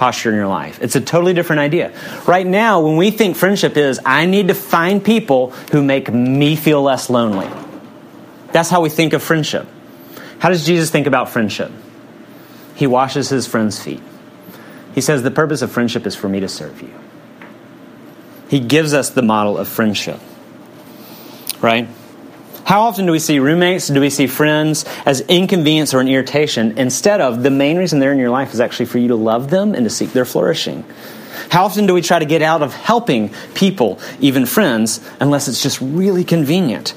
posture 0.00 0.30
in 0.30 0.34
your 0.34 0.48
life. 0.48 0.78
It's 0.80 0.96
a 0.96 1.00
totally 1.00 1.34
different 1.34 1.60
idea. 1.60 1.92
Right 2.26 2.46
now, 2.46 2.80
when 2.80 2.96
we 2.96 3.10
think 3.10 3.36
friendship 3.36 3.76
is, 3.76 4.00
I 4.04 4.24
need 4.24 4.48
to 4.48 4.54
find 4.54 5.04
people 5.04 5.50
who 5.72 5.82
make 5.82 6.10
me 6.10 6.56
feel 6.56 6.82
less 6.82 7.10
lonely. 7.10 7.48
That's 8.50 8.70
how 8.70 8.80
we 8.80 8.88
think 8.88 9.12
of 9.12 9.22
friendship. 9.22 9.68
How 10.38 10.48
does 10.48 10.64
Jesus 10.64 10.90
think 10.90 11.06
about 11.06 11.28
friendship? 11.28 11.70
He 12.74 12.86
washes 12.86 13.28
his 13.28 13.46
friends' 13.46 13.78
feet. 13.78 14.00
He 14.94 15.02
says, 15.02 15.22
The 15.22 15.30
purpose 15.30 15.60
of 15.60 15.70
friendship 15.70 16.06
is 16.06 16.16
for 16.16 16.30
me 16.30 16.40
to 16.40 16.48
serve 16.48 16.80
you. 16.80 16.94
He 18.48 18.58
gives 18.58 18.94
us 18.94 19.10
the 19.10 19.22
model 19.22 19.58
of 19.58 19.68
friendship. 19.68 20.18
Right? 21.60 21.86
How 22.70 22.82
often 22.82 23.04
do 23.04 23.10
we 23.10 23.18
see 23.18 23.40
roommates, 23.40 23.88
do 23.88 24.00
we 24.00 24.10
see 24.10 24.28
friends 24.28 24.84
as 25.04 25.22
inconvenience 25.22 25.92
or 25.92 25.98
an 25.98 26.06
irritation 26.06 26.78
instead 26.78 27.20
of 27.20 27.42
the 27.42 27.50
main 27.50 27.76
reason 27.76 27.98
they're 27.98 28.12
in 28.12 28.18
your 28.20 28.30
life 28.30 28.54
is 28.54 28.60
actually 28.60 28.86
for 28.86 28.98
you 28.98 29.08
to 29.08 29.16
love 29.16 29.50
them 29.50 29.74
and 29.74 29.82
to 29.82 29.90
seek 29.90 30.12
their 30.12 30.24
flourishing? 30.24 30.84
How 31.50 31.64
often 31.64 31.86
do 31.86 31.94
we 31.94 32.00
try 32.00 32.20
to 32.20 32.24
get 32.24 32.42
out 32.42 32.62
of 32.62 32.72
helping 32.72 33.34
people, 33.54 33.98
even 34.20 34.46
friends, 34.46 35.00
unless 35.18 35.48
it's 35.48 35.60
just 35.60 35.80
really 35.80 36.22
convenient? 36.22 36.94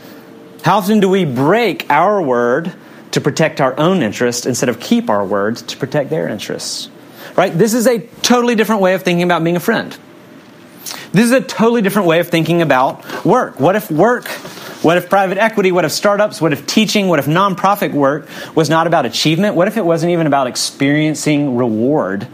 How 0.61 0.77
often 0.77 0.99
do 0.99 1.09
we 1.09 1.25
break 1.25 1.87
our 1.89 2.21
word 2.21 2.71
to 3.09 3.19
protect 3.19 3.59
our 3.59 3.75
own 3.79 4.03
interests 4.03 4.45
instead 4.45 4.69
of 4.69 4.79
keep 4.79 5.09
our 5.09 5.25
word 5.25 5.57
to 5.57 5.75
protect 5.75 6.11
their 6.11 6.27
interests? 6.27 6.87
Right? 7.35 7.51
This 7.51 7.73
is 7.73 7.87
a 7.87 7.97
totally 8.21 8.53
different 8.53 8.83
way 8.83 8.93
of 8.93 9.01
thinking 9.01 9.23
about 9.23 9.43
being 9.43 9.55
a 9.55 9.59
friend. 9.59 9.97
This 11.13 11.25
is 11.25 11.31
a 11.31 11.41
totally 11.41 11.81
different 11.81 12.07
way 12.07 12.19
of 12.19 12.27
thinking 12.27 12.61
about 12.61 13.25
work. 13.25 13.59
What 13.59 13.75
if 13.75 13.89
work, 13.89 14.25
what 14.83 14.97
if 14.97 15.09
private 15.09 15.37
equity, 15.37 15.71
what 15.71 15.85
if 15.85 15.91
startups, 15.91 16.39
what 16.39 16.53
if 16.53 16.67
teaching, 16.67 17.07
what 17.07 17.19
if 17.19 17.25
nonprofit 17.25 17.93
work 17.93 18.27
was 18.55 18.69
not 18.69 18.85
about 18.85 19.05
achievement? 19.05 19.55
What 19.55 19.67
if 19.67 19.77
it 19.77 19.85
wasn't 19.85 20.11
even 20.11 20.27
about 20.27 20.47
experiencing 20.47 21.55
reward? 21.55 22.27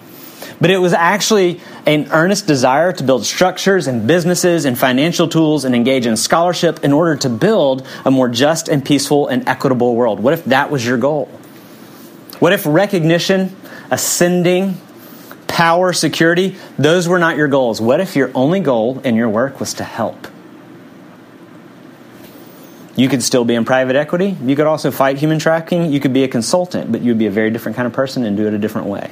but 0.61 0.69
it 0.69 0.77
was 0.77 0.93
actually 0.93 1.61
an 1.85 2.07
earnest 2.11 2.47
desire 2.47 2.91
to 2.93 3.03
build 3.03 3.25
structures 3.25 3.87
and 3.87 4.07
businesses 4.07 4.65
and 4.65 4.77
financial 4.77 5.27
tools 5.27 5.65
and 5.65 5.73
engage 5.73 6.05
in 6.05 6.17
scholarship 6.17 6.83
in 6.83 6.91
order 6.91 7.15
to 7.15 7.29
build 7.29 7.87
a 8.05 8.11
more 8.11 8.27
just 8.27 8.67
and 8.67 8.83
peaceful 8.83 9.27
and 9.27 9.47
equitable 9.47 9.95
world. 9.95 10.19
What 10.19 10.33
if 10.33 10.45
that 10.45 10.69
was 10.69 10.85
your 10.85 10.97
goal? 10.97 11.25
What 12.39 12.53
if 12.53 12.65
recognition, 12.65 13.55
ascending, 13.91 14.79
power, 15.47 15.93
security, 15.93 16.57
those 16.77 17.07
were 17.07 17.19
not 17.19 17.37
your 17.37 17.47
goals? 17.47 17.81
What 17.81 17.99
if 17.99 18.15
your 18.15 18.31
only 18.35 18.59
goal 18.59 18.99
in 18.99 19.15
your 19.15 19.29
work 19.29 19.59
was 19.59 19.73
to 19.75 19.83
help? 19.83 20.27
You 22.99 23.07
could 23.07 23.23
still 23.23 23.45
be 23.45 23.55
in 23.55 23.65
private 23.65 23.95
equity. 23.95 24.35
You 24.43 24.55
could 24.55 24.67
also 24.67 24.91
fight 24.91 25.17
human 25.17 25.39
trafficking. 25.39 25.91
You 25.91 25.99
could 25.99 26.13
be 26.13 26.23
a 26.23 26.27
consultant, 26.27 26.91
but 26.91 27.01
you'd 27.01 27.17
be 27.17 27.27
a 27.27 27.31
very 27.31 27.49
different 27.49 27.75
kind 27.75 27.85
of 27.87 27.93
person 27.93 28.25
and 28.25 28.35
do 28.35 28.45
it 28.45 28.53
a 28.53 28.57
different 28.57 28.87
way 28.87 29.09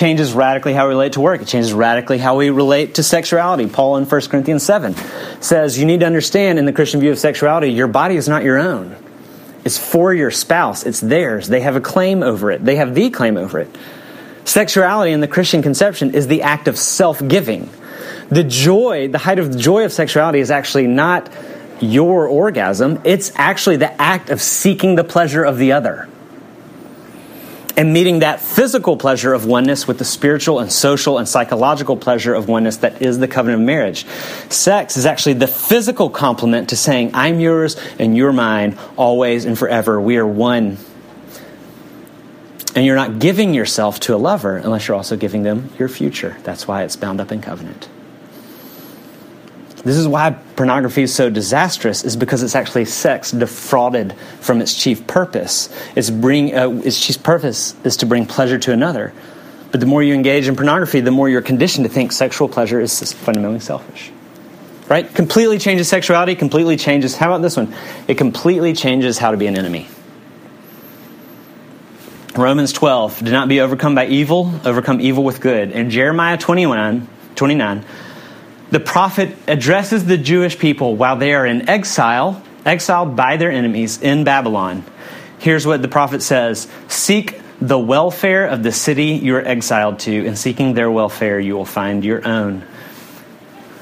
changes 0.00 0.32
radically 0.32 0.72
how 0.72 0.86
we 0.86 0.94
relate 0.94 1.12
to 1.14 1.20
work. 1.20 1.42
It 1.42 1.48
changes 1.48 1.72
radically 1.72 2.18
how 2.18 2.36
we 2.36 2.50
relate 2.50 2.94
to 2.94 3.02
sexuality. 3.02 3.66
Paul 3.66 3.96
in 3.96 4.06
1 4.06 4.20
Corinthians 4.22 4.62
7 4.62 4.94
says 5.40 5.78
you 5.78 5.84
need 5.84 6.00
to 6.00 6.06
understand 6.06 6.58
in 6.58 6.64
the 6.64 6.72
Christian 6.72 7.00
view 7.00 7.10
of 7.10 7.18
sexuality, 7.18 7.72
your 7.72 7.86
body 7.86 8.16
is 8.16 8.28
not 8.28 8.42
your 8.42 8.58
own. 8.58 8.96
It's 9.64 9.76
for 9.76 10.14
your 10.14 10.30
spouse, 10.30 10.84
it's 10.84 11.00
theirs. 11.00 11.48
They 11.48 11.60
have 11.60 11.76
a 11.76 11.80
claim 11.80 12.22
over 12.22 12.50
it, 12.50 12.64
they 12.64 12.76
have 12.76 12.94
the 12.94 13.10
claim 13.10 13.36
over 13.36 13.58
it. 13.58 13.76
Sexuality 14.44 15.12
in 15.12 15.20
the 15.20 15.28
Christian 15.28 15.62
conception 15.62 16.14
is 16.14 16.26
the 16.26 16.42
act 16.42 16.66
of 16.66 16.78
self 16.78 17.26
giving. 17.26 17.68
The 18.30 18.44
joy, 18.44 19.08
the 19.08 19.18
height 19.18 19.38
of 19.38 19.52
the 19.52 19.58
joy 19.58 19.84
of 19.84 19.92
sexuality 19.92 20.40
is 20.40 20.50
actually 20.50 20.86
not 20.86 21.28
your 21.82 22.26
orgasm, 22.26 23.00
it's 23.04 23.32
actually 23.34 23.76
the 23.76 24.00
act 24.00 24.30
of 24.30 24.40
seeking 24.40 24.94
the 24.94 25.04
pleasure 25.04 25.44
of 25.44 25.58
the 25.58 25.72
other 25.72 26.08
and 27.80 27.94
meeting 27.94 28.18
that 28.18 28.40
physical 28.40 28.98
pleasure 28.98 29.32
of 29.32 29.46
oneness 29.46 29.88
with 29.88 29.96
the 29.96 30.04
spiritual 30.04 30.58
and 30.58 30.70
social 30.70 31.16
and 31.16 31.26
psychological 31.26 31.96
pleasure 31.96 32.34
of 32.34 32.46
oneness 32.46 32.76
that 32.78 33.00
is 33.00 33.18
the 33.18 33.26
covenant 33.26 33.62
of 33.62 33.66
marriage. 33.66 34.04
Sex 34.50 34.98
is 34.98 35.06
actually 35.06 35.32
the 35.32 35.46
physical 35.46 36.10
complement 36.10 36.68
to 36.68 36.76
saying, 36.76 37.12
I'm 37.14 37.40
yours 37.40 37.76
and 37.98 38.14
you're 38.14 38.34
mine, 38.34 38.78
always 38.98 39.46
and 39.46 39.58
forever. 39.58 39.98
We 39.98 40.18
are 40.18 40.26
one. 40.26 40.76
And 42.74 42.84
you're 42.84 42.96
not 42.96 43.18
giving 43.18 43.54
yourself 43.54 43.98
to 44.00 44.14
a 44.14 44.18
lover 44.18 44.58
unless 44.58 44.86
you're 44.86 44.96
also 44.98 45.16
giving 45.16 45.42
them 45.42 45.70
your 45.78 45.88
future. 45.88 46.36
That's 46.42 46.68
why 46.68 46.84
it's 46.84 46.96
bound 46.96 47.18
up 47.18 47.32
in 47.32 47.40
covenant. 47.40 47.88
This 49.82 49.96
is 49.96 50.06
why 50.06 50.30
pornography 50.56 51.02
is 51.02 51.14
so 51.14 51.30
disastrous 51.30 52.04
is 52.04 52.16
because 52.16 52.42
it's 52.42 52.54
actually 52.54 52.84
sex 52.84 53.30
defrauded 53.30 54.12
from 54.40 54.60
its 54.60 54.74
chief 54.74 55.06
purpose. 55.06 55.70
Its, 55.96 56.10
bring, 56.10 56.54
uh, 56.54 56.70
its 56.84 57.04
chief 57.04 57.22
purpose 57.22 57.74
is 57.82 57.96
to 57.98 58.06
bring 58.06 58.26
pleasure 58.26 58.58
to 58.58 58.72
another. 58.72 59.14
But 59.70 59.80
the 59.80 59.86
more 59.86 60.02
you 60.02 60.14
engage 60.14 60.48
in 60.48 60.56
pornography, 60.56 61.00
the 61.00 61.10
more 61.10 61.28
you're 61.28 61.40
conditioned 61.40 61.86
to 61.86 61.92
think 61.92 62.12
sexual 62.12 62.48
pleasure 62.48 62.80
is 62.80 63.12
fundamentally 63.12 63.60
selfish. 63.60 64.10
Right? 64.88 65.12
Completely 65.14 65.58
changes 65.58 65.88
sexuality, 65.88 66.34
completely 66.34 66.76
changes. 66.76 67.16
How 67.16 67.28
about 67.28 67.42
this 67.42 67.56
one? 67.56 67.72
It 68.08 68.18
completely 68.18 68.74
changes 68.74 69.16
how 69.16 69.30
to 69.30 69.36
be 69.36 69.46
an 69.46 69.56
enemy. 69.56 69.88
Romans 72.36 72.72
12, 72.72 73.24
do 73.24 73.32
not 73.32 73.48
be 73.48 73.60
overcome 73.60 73.94
by 73.94 74.06
evil, 74.06 74.52
overcome 74.64 75.00
evil 75.00 75.24
with 75.24 75.40
good. 75.40 75.72
And 75.72 75.90
Jeremiah 75.90 76.36
21, 76.36 77.08
29, 77.34 77.84
the 78.70 78.80
prophet 78.80 79.36
addresses 79.48 80.04
the 80.04 80.16
Jewish 80.16 80.58
people 80.58 80.96
while 80.96 81.16
they 81.16 81.34
are 81.34 81.44
in 81.44 81.68
exile, 81.68 82.42
exiled 82.64 83.16
by 83.16 83.36
their 83.36 83.50
enemies 83.50 84.00
in 84.00 84.24
Babylon. 84.24 84.84
Here's 85.38 85.66
what 85.66 85.82
the 85.82 85.88
prophet 85.88 86.22
says 86.22 86.68
Seek 86.88 87.40
the 87.60 87.78
welfare 87.78 88.46
of 88.46 88.62
the 88.62 88.72
city 88.72 89.06
you 89.06 89.36
are 89.36 89.42
exiled 89.42 89.98
to, 90.00 90.26
and 90.26 90.38
seeking 90.38 90.74
their 90.74 90.90
welfare, 90.90 91.38
you 91.38 91.54
will 91.54 91.66
find 91.66 92.04
your 92.04 92.26
own. 92.26 92.64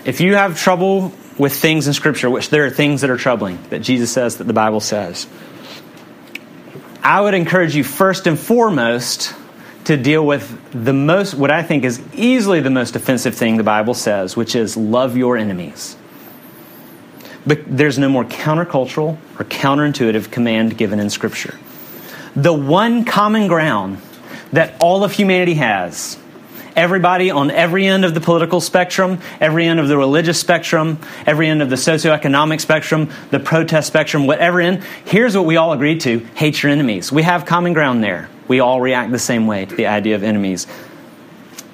If 0.05 0.20
you 0.20 0.35
have 0.35 0.59
trouble 0.59 1.12
with 1.37 1.55
things 1.55 1.87
in 1.87 1.92
Scripture, 1.92 2.29
which 2.29 2.51
there 2.51 2.64
are 2.64 2.70
things 2.70 3.03
that 3.03 3.11
are 3.11 3.16
troubling, 3.16 3.59
that 3.70 3.81
Jesus 3.81 4.11
says, 4.11 4.38
that 4.38 4.44
the 4.44 4.53
Bible 4.53 4.81
says, 4.81 5.27
I 7.03 7.20
would 7.20 7.35
encourage 7.35 7.77
you 7.77 7.85
first 7.85 8.27
and 8.27 8.38
foremost 8.38 9.35
to 9.88 9.96
deal 9.96 10.24
with 10.24 10.61
the 10.72 10.92
most, 10.92 11.33
what 11.33 11.51
I 11.51 11.62
think 11.62 11.83
is 11.83 11.98
easily 12.12 12.61
the 12.61 12.68
most 12.68 12.94
offensive 12.94 13.35
thing 13.35 13.57
the 13.57 13.62
Bible 13.62 13.94
says, 13.94 14.37
which 14.37 14.55
is 14.55 14.77
love 14.77 15.16
your 15.16 15.38
enemies. 15.38 15.96
But 17.46 17.61
there's 17.66 17.98
no 17.98 18.11
more 18.11 18.27
countercultural 18.27 19.16
or 19.38 19.44
counterintuitive 19.46 20.31
command 20.31 20.77
given 20.77 21.01
in 21.01 21.09
Scripture. 21.09 21.59
The 22.37 22.53
one 22.53 23.07
common 23.07 23.48
ground 23.48 24.03
that 24.53 24.74
all 24.79 25.05
of 25.05 25.12
humanity 25.12 25.55
has, 25.55 26.18
everybody 26.78 27.32
on 27.32 27.50
every 27.50 27.88
end 27.88 28.04
of 28.04 28.14
the 28.14 28.20
political 28.20 28.60
spectrum, 28.60 29.20
every 29.40 29.66
end 29.66 29.80
of 29.80 29.88
the 29.88 29.96
religious 29.96 30.38
spectrum, 30.38 30.96
every 31.26 31.48
end 31.48 31.60
of 31.60 31.68
the 31.70 31.76
socioeconomic 31.76 32.60
spectrum, 32.60 33.10
the 33.30 33.40
protest 33.40 33.88
spectrum, 33.88 34.28
whatever 34.28 34.60
end, 34.60 34.84
here's 35.04 35.36
what 35.36 35.44
we 35.44 35.56
all 35.56 35.72
agree 35.72 35.98
to 35.98 36.20
hate 36.36 36.62
your 36.62 36.70
enemies. 36.70 37.10
We 37.10 37.24
have 37.24 37.44
common 37.44 37.72
ground 37.72 38.04
there. 38.04 38.28
We 38.46 38.60
all 38.60 38.80
react 38.80 39.10
the 39.10 39.18
same 39.18 39.48
way 39.48 39.64
to 39.64 39.74
the 39.74 39.88
idea 39.88 40.14
of 40.14 40.22
enemies. 40.22 40.68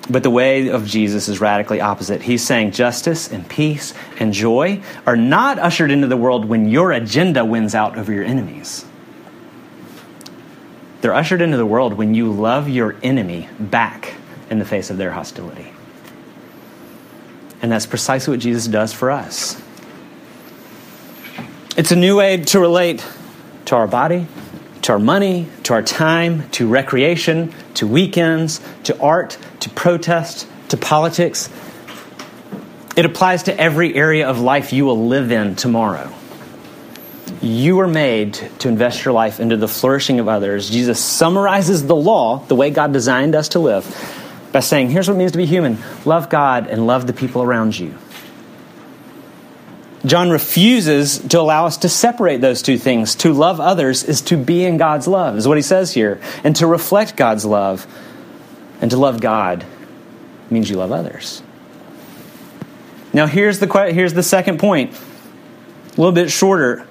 But 0.08 0.22
the 0.22 0.30
way 0.30 0.68
of 0.68 0.86
Jesus 0.86 1.28
is 1.28 1.38
radically 1.38 1.82
opposite. 1.82 2.22
He's 2.22 2.44
saying 2.44 2.72
justice 2.72 3.30
and 3.30 3.46
peace 3.46 3.92
and 4.18 4.32
joy 4.32 4.82
are 5.06 5.16
not 5.16 5.58
ushered 5.58 5.90
into 5.90 6.06
the 6.06 6.16
world 6.16 6.46
when 6.46 6.70
your 6.70 6.92
agenda 6.92 7.44
wins 7.44 7.74
out 7.74 7.98
over 7.98 8.10
your 8.10 8.24
enemies. 8.24 8.86
They're 11.02 11.14
ushered 11.14 11.42
into 11.42 11.58
the 11.58 11.66
world 11.66 11.92
when 11.92 12.14
you 12.14 12.32
love 12.32 12.70
your 12.70 12.96
enemy 13.02 13.50
back 13.60 14.14
in 14.50 14.58
the 14.58 14.64
face 14.64 14.90
of 14.90 14.96
their 14.96 15.10
hostility. 15.10 15.72
And 17.62 17.72
that's 17.72 17.86
precisely 17.86 18.32
what 18.32 18.40
Jesus 18.40 18.66
does 18.66 18.92
for 18.92 19.10
us. 19.10 19.60
It's 21.76 21.90
a 21.90 21.96
new 21.96 22.18
way 22.18 22.36
to 22.36 22.60
relate 22.60 23.04
to 23.64 23.76
our 23.76 23.86
body, 23.86 24.26
to 24.82 24.92
our 24.92 24.98
money, 24.98 25.48
to 25.64 25.72
our 25.72 25.82
time, 25.82 26.48
to 26.50 26.68
recreation, 26.68 27.52
to 27.74 27.86
weekends, 27.86 28.60
to 28.84 29.00
art, 29.00 29.38
to 29.60 29.70
protest, 29.70 30.46
to 30.68 30.76
politics. 30.76 31.48
It 32.96 33.06
applies 33.06 33.44
to 33.44 33.60
every 33.60 33.94
area 33.94 34.28
of 34.28 34.40
life 34.40 34.72
you 34.72 34.84
will 34.84 35.08
live 35.08 35.32
in 35.32 35.56
tomorrow. 35.56 36.12
You 37.40 37.80
are 37.80 37.88
made 37.88 38.34
to 38.60 38.68
invest 38.68 39.04
your 39.04 39.14
life 39.14 39.40
into 39.40 39.56
the 39.56 39.68
flourishing 39.68 40.20
of 40.20 40.28
others. 40.28 40.70
Jesus 40.70 41.00
summarizes 41.00 41.86
the 41.86 41.96
law, 41.96 42.38
the 42.46 42.54
way 42.54 42.70
God 42.70 42.92
designed 42.92 43.34
us 43.34 43.48
to 43.50 43.58
live, 43.58 43.84
by 44.54 44.60
saying, 44.60 44.88
here's 44.88 45.08
what 45.08 45.14
it 45.14 45.18
means 45.18 45.32
to 45.32 45.38
be 45.38 45.46
human 45.46 45.78
love 46.04 46.30
God 46.30 46.68
and 46.68 46.86
love 46.86 47.08
the 47.08 47.12
people 47.12 47.42
around 47.42 47.76
you. 47.76 47.92
John 50.06 50.30
refuses 50.30 51.18
to 51.18 51.40
allow 51.40 51.66
us 51.66 51.78
to 51.78 51.88
separate 51.88 52.40
those 52.40 52.62
two 52.62 52.78
things. 52.78 53.16
To 53.16 53.32
love 53.32 53.58
others 53.58 54.04
is 54.04 54.20
to 54.22 54.36
be 54.36 54.64
in 54.64 54.76
God's 54.76 55.08
love, 55.08 55.36
is 55.36 55.48
what 55.48 55.56
he 55.56 55.62
says 55.62 55.92
here. 55.92 56.20
And 56.44 56.54
to 56.56 56.68
reflect 56.68 57.16
God's 57.16 57.44
love 57.44 57.84
and 58.80 58.92
to 58.92 58.96
love 58.96 59.20
God 59.20 59.64
means 60.50 60.70
you 60.70 60.76
love 60.76 60.92
others. 60.92 61.42
Now, 63.12 63.26
here's 63.26 63.58
the, 63.58 63.92
here's 63.92 64.12
the 64.12 64.22
second 64.22 64.60
point, 64.60 64.92
a 64.92 65.96
little 65.96 66.12
bit 66.12 66.30
shorter. 66.30 66.86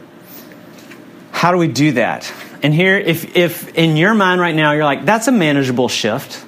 How 1.32 1.52
do 1.52 1.58
we 1.58 1.70
do 1.70 1.94
that? 1.94 2.34
And 2.62 2.74
here, 2.74 2.98
if, 2.98 3.38
if 3.38 3.74
in 3.76 3.96
your 3.96 4.14
mind 4.16 4.42
right 4.42 4.56
now 4.56 4.74
you're 4.74 4.84
like, 4.84 5.06
that's 5.06 5.30
a 5.30 5.32
manageable 5.32 5.88
shift, 5.88 6.44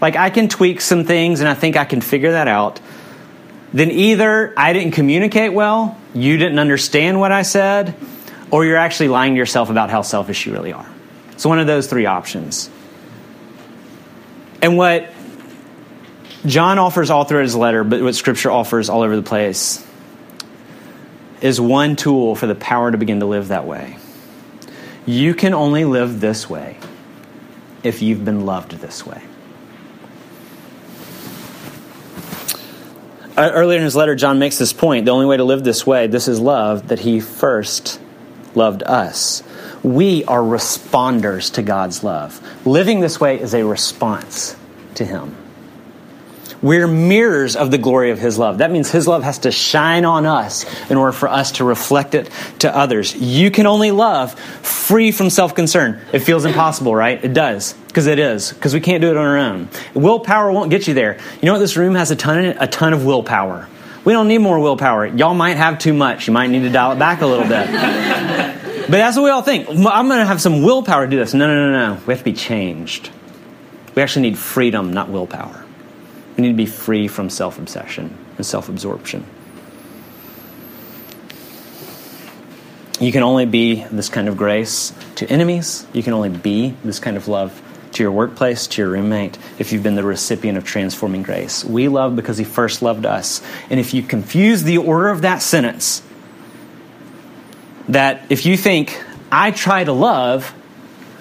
like 0.00 0.16
I 0.16 0.30
can 0.30 0.48
tweak 0.48 0.80
some 0.80 1.04
things 1.04 1.40
and 1.40 1.48
I 1.48 1.54
think 1.54 1.76
I 1.76 1.84
can 1.84 2.00
figure 2.00 2.32
that 2.32 2.48
out, 2.48 2.80
then 3.72 3.90
either 3.90 4.54
I 4.56 4.72
didn't 4.72 4.92
communicate 4.92 5.52
well, 5.52 5.98
you 6.14 6.36
didn't 6.36 6.58
understand 6.58 7.20
what 7.20 7.32
I 7.32 7.42
said, 7.42 7.94
or 8.50 8.64
you're 8.64 8.76
actually 8.76 9.08
lying 9.08 9.34
to 9.34 9.38
yourself 9.38 9.70
about 9.70 9.90
how 9.90 10.02
selfish 10.02 10.46
you 10.46 10.52
really 10.52 10.72
are. 10.72 10.88
It's 11.32 11.44
one 11.44 11.58
of 11.58 11.66
those 11.66 11.86
three 11.86 12.06
options. 12.06 12.70
And 14.62 14.76
what 14.76 15.12
John 16.46 16.78
offers 16.78 17.10
all 17.10 17.24
through 17.24 17.42
his 17.42 17.54
letter, 17.54 17.84
but 17.84 18.00
what 18.02 18.14
Scripture 18.14 18.50
offers 18.50 18.88
all 18.88 19.02
over 19.02 19.16
the 19.16 19.22
place, 19.22 19.84
is 21.40 21.60
one 21.60 21.94
tool 21.94 22.34
for 22.34 22.46
the 22.46 22.54
power 22.54 22.90
to 22.90 22.98
begin 22.98 23.20
to 23.20 23.26
live 23.26 23.48
that 23.48 23.66
way. 23.66 23.98
You 25.06 25.34
can 25.34 25.54
only 25.54 25.84
live 25.84 26.20
this 26.20 26.50
way 26.50 26.78
if 27.82 28.02
you've 28.02 28.24
been 28.24 28.44
loved 28.44 28.72
this 28.72 29.06
way. 29.06 29.22
Earlier 33.38 33.78
in 33.78 33.84
his 33.84 33.96
letter, 33.96 34.14
John 34.14 34.38
makes 34.38 34.58
this 34.58 34.72
point. 34.72 35.04
The 35.04 35.12
only 35.12 35.26
way 35.26 35.36
to 35.36 35.44
live 35.44 35.64
this 35.64 35.86
way, 35.86 36.06
this 36.06 36.28
is 36.28 36.40
love, 36.40 36.88
that 36.88 36.98
he 36.98 37.20
first 37.20 38.00
loved 38.54 38.82
us. 38.82 39.42
We 39.82 40.24
are 40.24 40.40
responders 40.40 41.52
to 41.54 41.62
God's 41.62 42.02
love. 42.02 42.40
Living 42.66 43.00
this 43.00 43.20
way 43.20 43.40
is 43.40 43.54
a 43.54 43.64
response 43.64 44.56
to 44.94 45.04
him. 45.04 45.36
We're 46.60 46.88
mirrors 46.88 47.54
of 47.54 47.70
the 47.70 47.78
glory 47.78 48.10
of 48.10 48.18
His 48.18 48.38
love. 48.38 48.58
That 48.58 48.70
means 48.70 48.90
His 48.90 49.06
love 49.06 49.22
has 49.22 49.38
to 49.40 49.52
shine 49.52 50.04
on 50.04 50.26
us 50.26 50.64
in 50.90 50.96
order 50.96 51.12
for 51.12 51.28
us 51.28 51.52
to 51.52 51.64
reflect 51.64 52.14
it 52.14 52.30
to 52.60 52.74
others. 52.74 53.14
You 53.14 53.50
can 53.50 53.66
only 53.66 53.92
love 53.92 54.38
free 54.38 55.12
from 55.12 55.30
self 55.30 55.54
concern. 55.54 56.00
It 56.12 56.20
feels 56.20 56.44
impossible, 56.44 56.94
right? 56.94 57.22
It 57.22 57.32
does, 57.32 57.74
because 57.74 58.06
it 58.06 58.18
is, 58.18 58.52
because 58.52 58.74
we 58.74 58.80
can't 58.80 59.00
do 59.00 59.10
it 59.10 59.16
on 59.16 59.24
our 59.24 59.38
own. 59.38 59.68
Willpower 59.94 60.50
won't 60.50 60.70
get 60.70 60.88
you 60.88 60.94
there. 60.94 61.18
You 61.40 61.46
know 61.46 61.52
what? 61.52 61.60
This 61.60 61.76
room 61.76 61.94
has 61.94 62.10
a 62.10 62.16
ton, 62.16 62.38
in 62.38 62.44
it, 62.46 62.56
a 62.58 62.66
ton 62.66 62.92
of 62.92 63.04
willpower. 63.04 63.68
We 64.04 64.12
don't 64.12 64.26
need 64.26 64.38
more 64.38 64.58
willpower. 64.58 65.06
Y'all 65.06 65.34
might 65.34 65.58
have 65.58 65.78
too 65.78 65.92
much. 65.92 66.26
You 66.26 66.32
might 66.32 66.48
need 66.48 66.62
to 66.62 66.70
dial 66.70 66.92
it 66.92 66.98
back 66.98 67.20
a 67.20 67.26
little 67.26 67.46
bit. 67.46 67.66
but 67.70 68.90
that's 68.90 69.16
what 69.16 69.24
we 69.24 69.30
all 69.30 69.42
think. 69.42 69.68
I'm 69.68 70.08
going 70.08 70.20
to 70.20 70.24
have 70.24 70.40
some 70.40 70.62
willpower 70.62 71.04
to 71.04 71.10
do 71.10 71.18
this. 71.18 71.34
No, 71.34 71.46
no, 71.46 71.70
no, 71.70 71.94
no. 71.94 72.00
We 72.06 72.14
have 72.14 72.20
to 72.20 72.24
be 72.24 72.32
changed. 72.32 73.10
We 73.94 74.02
actually 74.02 74.22
need 74.22 74.38
freedom, 74.38 74.92
not 74.92 75.10
willpower. 75.10 75.66
We 76.38 76.42
need 76.42 76.50
to 76.50 76.56
be 76.56 76.66
free 76.66 77.08
from 77.08 77.30
self 77.30 77.58
obsession 77.58 78.16
and 78.36 78.46
self 78.46 78.68
absorption. 78.68 79.26
You 83.00 83.10
can 83.10 83.24
only 83.24 83.44
be 83.44 83.84
this 83.90 84.08
kind 84.08 84.28
of 84.28 84.36
grace 84.36 84.92
to 85.16 85.28
enemies. 85.28 85.84
You 85.92 86.02
can 86.04 86.12
only 86.12 86.28
be 86.28 86.76
this 86.84 87.00
kind 87.00 87.16
of 87.16 87.26
love 87.26 87.60
to 87.92 88.04
your 88.04 88.12
workplace, 88.12 88.68
to 88.68 88.82
your 88.82 88.90
roommate, 88.90 89.36
if 89.58 89.72
you've 89.72 89.82
been 89.82 89.96
the 89.96 90.04
recipient 90.04 90.56
of 90.56 90.64
transforming 90.64 91.24
grace. 91.24 91.64
We 91.64 91.88
love 91.88 92.14
because 92.14 92.38
He 92.38 92.44
first 92.44 92.82
loved 92.82 93.04
us. 93.04 93.42
And 93.68 93.80
if 93.80 93.92
you 93.92 94.04
confuse 94.04 94.62
the 94.62 94.78
order 94.78 95.08
of 95.08 95.22
that 95.22 95.42
sentence, 95.42 96.02
that 97.88 98.22
if 98.30 98.46
you 98.46 98.56
think, 98.56 99.02
I 99.32 99.50
try 99.50 99.82
to 99.82 99.92
love 99.92 100.54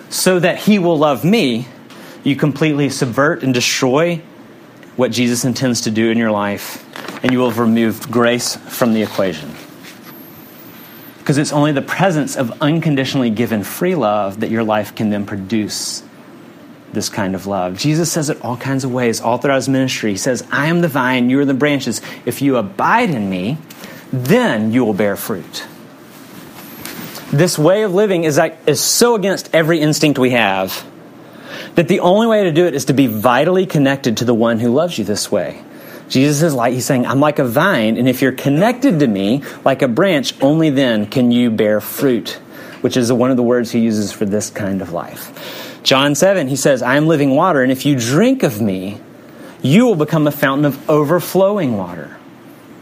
so 0.09 0.39
that 0.39 0.59
He 0.59 0.77
will 0.77 0.99
love 0.99 1.25
me, 1.25 1.67
you 2.23 2.35
completely 2.35 2.89
subvert 2.89 3.41
and 3.41 3.51
destroy 3.51 4.21
what 4.97 5.11
Jesus 5.11 5.45
intends 5.45 5.81
to 5.81 5.91
do 5.91 6.09
in 6.09 6.17
your 6.17 6.31
life, 6.31 6.83
and 7.23 7.31
you 7.31 7.39
will 7.39 7.49
have 7.49 7.59
removed 7.59 8.11
grace 8.11 8.55
from 8.55 8.93
the 8.93 9.03
equation. 9.03 9.53
Because 11.19 11.37
it's 11.37 11.53
only 11.53 11.71
the 11.71 11.81
presence 11.81 12.35
of 12.35 12.61
unconditionally 12.61 13.29
given 13.29 13.63
free 13.63 13.95
love 13.95 14.39
that 14.39 14.49
your 14.49 14.63
life 14.63 14.95
can 14.95 15.09
then 15.09 15.25
produce 15.25 16.03
this 16.93 17.09
kind 17.09 17.35
of 17.35 17.45
love. 17.45 17.77
Jesus 17.77 18.11
says 18.11 18.29
it 18.29 18.41
all 18.41 18.57
kinds 18.57 18.83
of 18.83 18.91
ways, 18.91 19.21
all 19.21 19.37
throughout 19.37 19.57
his 19.57 19.69
ministry. 19.69 20.11
He 20.11 20.17
says, 20.17 20.45
I 20.51 20.67
am 20.67 20.81
the 20.81 20.87
vine, 20.87 21.29
you 21.29 21.39
are 21.39 21.45
the 21.45 21.53
branches. 21.53 22.01
If 22.25 22.41
you 22.41 22.57
abide 22.57 23.11
in 23.11 23.29
me, 23.29 23.57
then 24.11 24.71
you 24.71 24.83
will 24.83 24.93
bear 24.93 25.15
fruit. 25.15 25.65
This 27.31 27.59
way 27.59 27.83
of 27.83 27.93
living 27.93 28.23
is, 28.23 28.37
like, 28.37 28.57
is 28.65 28.79
so 28.79 29.15
against 29.15 29.53
every 29.53 29.79
instinct 29.79 30.17
we 30.17 30.31
have 30.31 30.85
that 31.75 31.87
the 31.87 31.99
only 31.99 32.27
way 32.27 32.43
to 32.43 32.51
do 32.51 32.65
it 32.65 32.73
is 32.73 32.85
to 32.85 32.93
be 32.93 33.07
vitally 33.07 33.65
connected 33.65 34.17
to 34.17 34.25
the 34.25 34.33
one 34.33 34.59
who 34.59 34.71
loves 34.71 34.97
you 34.97 35.03
this 35.03 35.31
way. 35.31 35.63
Jesus 36.09 36.41
is 36.41 36.53
like, 36.53 36.73
he's 36.73 36.85
saying, 36.85 37.05
I'm 37.05 37.19
like 37.19 37.39
a 37.39 37.45
vine, 37.45 37.97
and 37.97 38.07
if 38.07 38.21
you're 38.21 38.31
connected 38.31 38.99
to 38.99 39.07
me 39.07 39.43
like 39.65 39.81
a 39.81 39.87
branch, 39.87 40.33
only 40.41 40.69
then 40.69 41.05
can 41.05 41.31
you 41.31 41.49
bear 41.49 41.81
fruit, 41.81 42.39
which 42.81 42.95
is 42.95 43.11
one 43.11 43.31
of 43.31 43.37
the 43.37 43.43
words 43.43 43.71
he 43.71 43.79
uses 43.79 44.11
for 44.11 44.25
this 44.25 44.49
kind 44.49 44.81
of 44.81 44.93
life. 44.93 45.81
John 45.83 46.15
7, 46.15 46.47
he 46.47 46.55
says, 46.55 46.81
I 46.81 46.95
am 46.95 47.07
living 47.07 47.31
water, 47.31 47.61
and 47.61 47.71
if 47.71 47.85
you 47.85 47.97
drink 47.97 48.43
of 48.43 48.61
me, 48.61 48.99
you 49.61 49.85
will 49.85 49.95
become 49.95 50.27
a 50.27 50.31
fountain 50.31 50.65
of 50.65 50.89
overflowing 50.89 51.77
water 51.77 52.17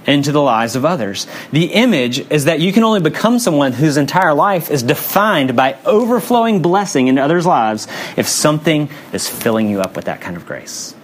into 0.05 0.31
the 0.31 0.41
lives 0.41 0.75
of 0.75 0.85
others. 0.85 1.27
The 1.51 1.65
image 1.65 2.19
is 2.31 2.45
that 2.45 2.59
you 2.59 2.71
can 2.71 2.83
only 2.83 3.01
become 3.01 3.39
someone 3.39 3.73
whose 3.73 3.97
entire 3.97 4.33
life 4.33 4.69
is 4.69 4.83
defined 4.83 5.55
by 5.55 5.77
overflowing 5.85 6.61
blessing 6.61 7.07
into 7.07 7.21
others' 7.21 7.45
lives 7.45 7.87
if 8.17 8.27
something 8.27 8.89
is 9.13 9.29
filling 9.29 9.69
you 9.69 9.81
up 9.81 9.95
with 9.95 10.05
that 10.05 10.21
kind 10.21 10.37
of 10.37 10.45
grace 10.45 10.95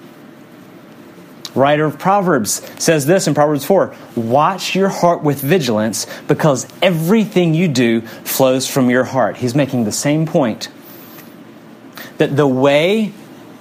writer 1.55 1.85
of 1.85 1.99
Proverbs, 1.99 2.61
says 2.81 3.05
this 3.05 3.27
in 3.27 3.33
Proverbs 3.33 3.65
4 3.65 3.95
Watch 4.15 4.75
your 4.75 4.89
heart 4.89 5.23
with 5.23 5.41
vigilance 5.41 6.07
because 6.27 6.67
everything 6.81 7.53
you 7.53 7.67
do 7.67 8.01
flows 8.01 8.67
from 8.67 8.89
your 8.89 9.03
heart. 9.03 9.37
He's 9.37 9.55
making 9.55 9.83
the 9.83 9.91
same 9.91 10.25
point 10.25 10.69
that 12.17 12.35
the 12.35 12.47
way 12.47 13.13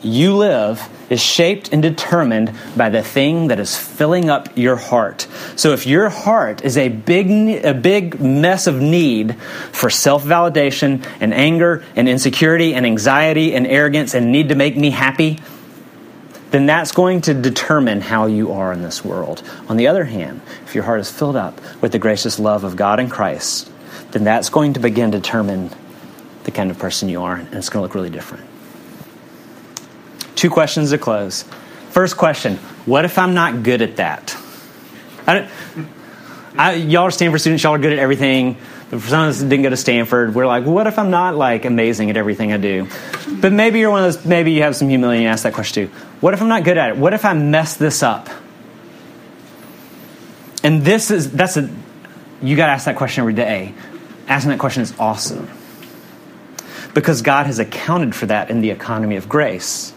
you 0.03 0.37
live 0.37 0.89
is 1.11 1.21
shaped 1.21 1.73
and 1.73 1.83
determined 1.83 2.53
by 2.77 2.89
the 2.89 3.03
thing 3.03 3.49
that 3.49 3.61
is 3.61 3.77
filling 3.77 4.31
up 4.31 4.57
your 4.57 4.77
heart. 4.77 5.27
So 5.57 5.73
if 5.73 5.87
your 5.87 6.09
heart 6.09 6.65
is 6.65 6.79
a 6.79 6.89
big 6.89 7.31
a 7.65 7.75
big 7.75 8.21
mess 8.21 8.67
of 8.67 8.81
need 8.81 9.37
for 9.73 9.91
self-validation 9.91 11.05
and 11.21 11.35
anger 11.35 11.85
and 11.97 12.09
insecurity 12.09 12.75
and 12.75 12.87
anxiety 12.87 13.55
and 13.55 13.67
arrogance 13.67 14.15
and 14.15 14.33
need 14.33 14.49
to 14.49 14.55
make 14.55 14.77
me 14.77 14.91
happy, 14.91 15.41
then 16.51 16.67
that's 16.67 16.93
going 16.93 17.21
to 17.23 17.35
determine 17.35 18.01
how 18.01 18.27
you 18.27 18.53
are 18.53 18.73
in 18.73 18.83
this 18.83 19.05
world. 19.05 19.43
On 19.69 19.77
the 19.77 19.89
other 19.89 20.05
hand, 20.05 20.41
if 20.65 20.75
your 20.75 20.85
heart 20.85 21.01
is 21.01 21.11
filled 21.11 21.37
up 21.37 21.61
with 21.81 21.93
the 21.93 21.99
gracious 21.99 22.39
love 22.39 22.65
of 22.65 22.77
God 22.77 23.01
and 23.01 23.11
Christ, 23.11 23.71
then 24.13 24.25
that's 24.25 24.49
going 24.49 24.73
to 24.75 24.81
begin 24.81 25.13
to 25.13 25.19
determine 25.19 25.71
the 26.45 26.51
kind 26.51 26.71
of 26.71 26.79
person 26.79 27.09
you 27.09 27.23
are, 27.23 27.37
and 27.37 27.55
it's 27.55 27.69
going 27.69 27.81
to 27.81 27.83
look 27.83 27.95
really 27.95 28.11
different. 28.11 28.50
Two 30.41 30.49
questions 30.49 30.89
to 30.89 30.97
close. 30.97 31.45
First 31.91 32.17
question 32.17 32.57
What 32.87 33.05
if 33.05 33.19
I'm 33.19 33.35
not 33.35 33.63
good 33.63 33.83
at 33.83 33.97
that? 33.97 34.35
I 35.27 35.51
I, 36.57 36.73
y'all 36.77 37.03
are 37.03 37.11
Stanford 37.11 37.43
students, 37.43 37.63
y'all 37.63 37.75
are 37.75 37.79
good 37.79 37.93
at 37.93 37.99
everything. 37.99 38.57
But 38.89 39.03
for 39.03 39.09
some 39.09 39.25
of 39.25 39.29
us 39.29 39.41
didn't 39.43 39.61
go 39.61 39.69
to 39.69 39.77
Stanford, 39.77 40.35
we're 40.35 40.47
like, 40.47 40.65
what 40.65 40.87
if 40.87 40.99
I'm 40.99 41.11
not 41.11 41.37
like 41.37 41.67
amazing 41.67 42.09
at 42.09 42.17
everything 42.17 42.55
I 42.55 42.57
do? 42.57 42.89
But 43.39 43.53
maybe 43.53 43.81
you're 43.81 43.91
one 43.91 44.03
of 44.03 44.15
those, 44.15 44.25
maybe 44.25 44.53
you 44.53 44.63
have 44.63 44.75
some 44.75 44.89
humility 44.89 45.25
and 45.25 45.29
ask 45.29 45.43
that 45.43 45.53
question 45.53 45.89
too. 45.89 45.95
What 46.23 46.33
if 46.33 46.41
I'm 46.41 46.49
not 46.49 46.65
good 46.65 46.79
at 46.79 46.89
it? 46.89 46.97
What 46.97 47.13
if 47.13 47.27
I 47.27 47.35
mess 47.35 47.77
this 47.77 48.03
up? 48.03 48.31
And 50.65 50.87
this 50.87 51.11
is, 51.11 51.31
that's 51.31 51.59
a, 51.59 51.69
you 52.41 52.57
got 52.57 52.69
to 52.69 52.73
ask 52.73 52.87
that 52.87 52.97
question 52.97 53.21
every 53.21 53.35
day. 53.35 53.75
Asking 54.27 54.53
that 54.53 54.59
question 54.59 54.85
is 54.85 54.99
awesome. 54.99 55.51
Because 56.95 57.21
God 57.21 57.45
has 57.45 57.59
accounted 57.59 58.15
for 58.15 58.25
that 58.25 58.49
in 58.49 58.63
the 58.63 58.71
economy 58.71 59.17
of 59.17 59.29
grace. 59.29 59.93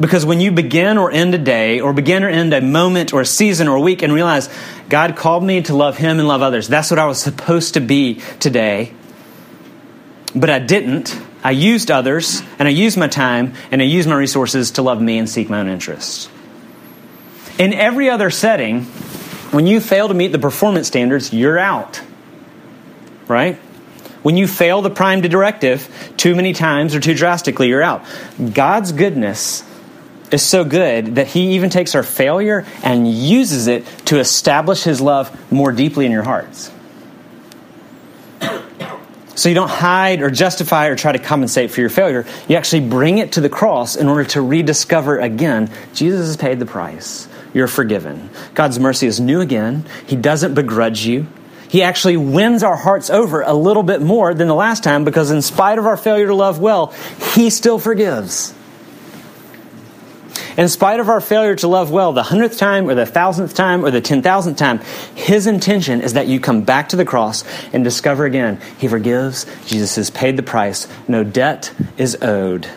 Because 0.00 0.24
when 0.24 0.40
you 0.40 0.52
begin 0.52 0.96
or 0.96 1.10
end 1.10 1.34
a 1.34 1.38
day, 1.38 1.80
or 1.80 1.92
begin 1.92 2.22
or 2.22 2.28
end 2.28 2.54
a 2.54 2.60
moment, 2.60 3.12
or 3.12 3.20
a 3.20 3.26
season, 3.26 3.66
or 3.66 3.76
a 3.76 3.80
week, 3.80 4.02
and 4.02 4.12
realize 4.12 4.48
God 4.88 5.16
called 5.16 5.42
me 5.42 5.62
to 5.62 5.74
love 5.74 5.96
Him 5.98 6.20
and 6.20 6.28
love 6.28 6.40
others, 6.40 6.68
that's 6.68 6.90
what 6.90 7.00
I 7.00 7.06
was 7.06 7.20
supposed 7.20 7.74
to 7.74 7.80
be 7.80 8.20
today, 8.38 8.92
but 10.34 10.50
I 10.50 10.60
didn't. 10.60 11.18
I 11.42 11.50
used 11.50 11.90
others, 11.90 12.42
and 12.58 12.68
I 12.68 12.70
used 12.70 12.96
my 12.96 13.08
time, 13.08 13.54
and 13.72 13.82
I 13.82 13.86
used 13.86 14.08
my 14.08 14.14
resources 14.14 14.72
to 14.72 14.82
love 14.82 15.00
me 15.00 15.18
and 15.18 15.28
seek 15.28 15.48
my 15.48 15.60
own 15.60 15.68
interests. 15.68 16.28
In 17.58 17.72
every 17.72 18.08
other 18.08 18.30
setting, 18.30 18.84
when 19.50 19.66
you 19.66 19.80
fail 19.80 20.08
to 20.08 20.14
meet 20.14 20.30
the 20.30 20.38
performance 20.38 20.86
standards, 20.86 21.32
you're 21.32 21.58
out. 21.58 22.00
Right? 23.26 23.56
When 24.22 24.36
you 24.36 24.46
fail 24.46 24.82
the 24.82 24.90
prime 24.90 25.22
directive 25.22 26.12
too 26.16 26.36
many 26.36 26.52
times 26.52 26.94
or 26.94 27.00
too 27.00 27.14
drastically, 27.14 27.68
you're 27.68 27.82
out. 27.82 28.04
God's 28.52 28.92
goodness 28.92 29.64
is 30.32 30.42
so 30.42 30.64
good 30.64 31.16
that 31.16 31.26
he 31.28 31.54
even 31.54 31.70
takes 31.70 31.94
our 31.94 32.02
failure 32.02 32.66
and 32.82 33.10
uses 33.10 33.66
it 33.66 33.86
to 34.06 34.18
establish 34.18 34.82
his 34.82 35.00
love 35.00 35.52
more 35.52 35.72
deeply 35.72 36.06
in 36.06 36.12
your 36.12 36.22
hearts. 36.22 36.70
So 39.34 39.48
you 39.48 39.54
don't 39.54 39.70
hide 39.70 40.20
or 40.20 40.30
justify 40.30 40.88
or 40.88 40.96
try 40.96 41.12
to 41.12 41.18
compensate 41.20 41.70
for 41.70 41.80
your 41.80 41.90
failure. 41.90 42.26
You 42.48 42.56
actually 42.56 42.88
bring 42.88 43.18
it 43.18 43.32
to 43.32 43.40
the 43.40 43.48
cross 43.48 43.94
in 43.94 44.08
order 44.08 44.24
to 44.30 44.42
rediscover 44.42 45.18
again 45.18 45.70
Jesus 45.94 46.26
has 46.26 46.36
paid 46.36 46.58
the 46.58 46.66
price. 46.66 47.28
You're 47.54 47.68
forgiven. 47.68 48.30
God's 48.54 48.80
mercy 48.80 49.06
is 49.06 49.20
new 49.20 49.40
again. 49.40 49.86
He 50.06 50.16
doesn't 50.16 50.54
begrudge 50.54 51.06
you. 51.06 51.28
He 51.68 51.82
actually 51.82 52.16
wins 52.16 52.64
our 52.64 52.76
hearts 52.76 53.10
over 53.10 53.42
a 53.42 53.52
little 53.52 53.84
bit 53.84 54.02
more 54.02 54.34
than 54.34 54.48
the 54.48 54.54
last 54.54 54.82
time 54.82 55.04
because, 55.04 55.30
in 55.30 55.40
spite 55.40 55.78
of 55.78 55.86
our 55.86 55.96
failure 55.96 56.26
to 56.26 56.34
love 56.34 56.58
well, 56.58 56.92
He 57.34 57.50
still 57.50 57.78
forgives. 57.78 58.54
In 60.56 60.68
spite 60.68 61.00
of 61.00 61.08
our 61.08 61.20
failure 61.20 61.54
to 61.56 61.68
love 61.68 61.90
well, 61.90 62.12
the 62.12 62.22
hundredth 62.22 62.58
time 62.58 62.88
or 62.88 62.94
the 62.94 63.06
thousandth 63.06 63.54
time 63.54 63.84
or 63.84 63.90
the 63.90 64.00
ten 64.00 64.22
thousandth 64.22 64.58
time, 64.58 64.80
His 65.14 65.46
intention 65.46 66.00
is 66.00 66.14
that 66.14 66.26
you 66.26 66.40
come 66.40 66.62
back 66.62 66.90
to 66.90 66.96
the 66.96 67.04
cross 67.04 67.44
and 67.72 67.84
discover 67.84 68.24
again 68.24 68.60
He 68.78 68.88
forgives. 68.88 69.46
Jesus 69.66 69.96
has 69.96 70.10
paid 70.10 70.36
the 70.36 70.42
price. 70.42 70.88
No 71.06 71.24
debt 71.24 71.72
is 71.96 72.16
owed. 72.22 72.68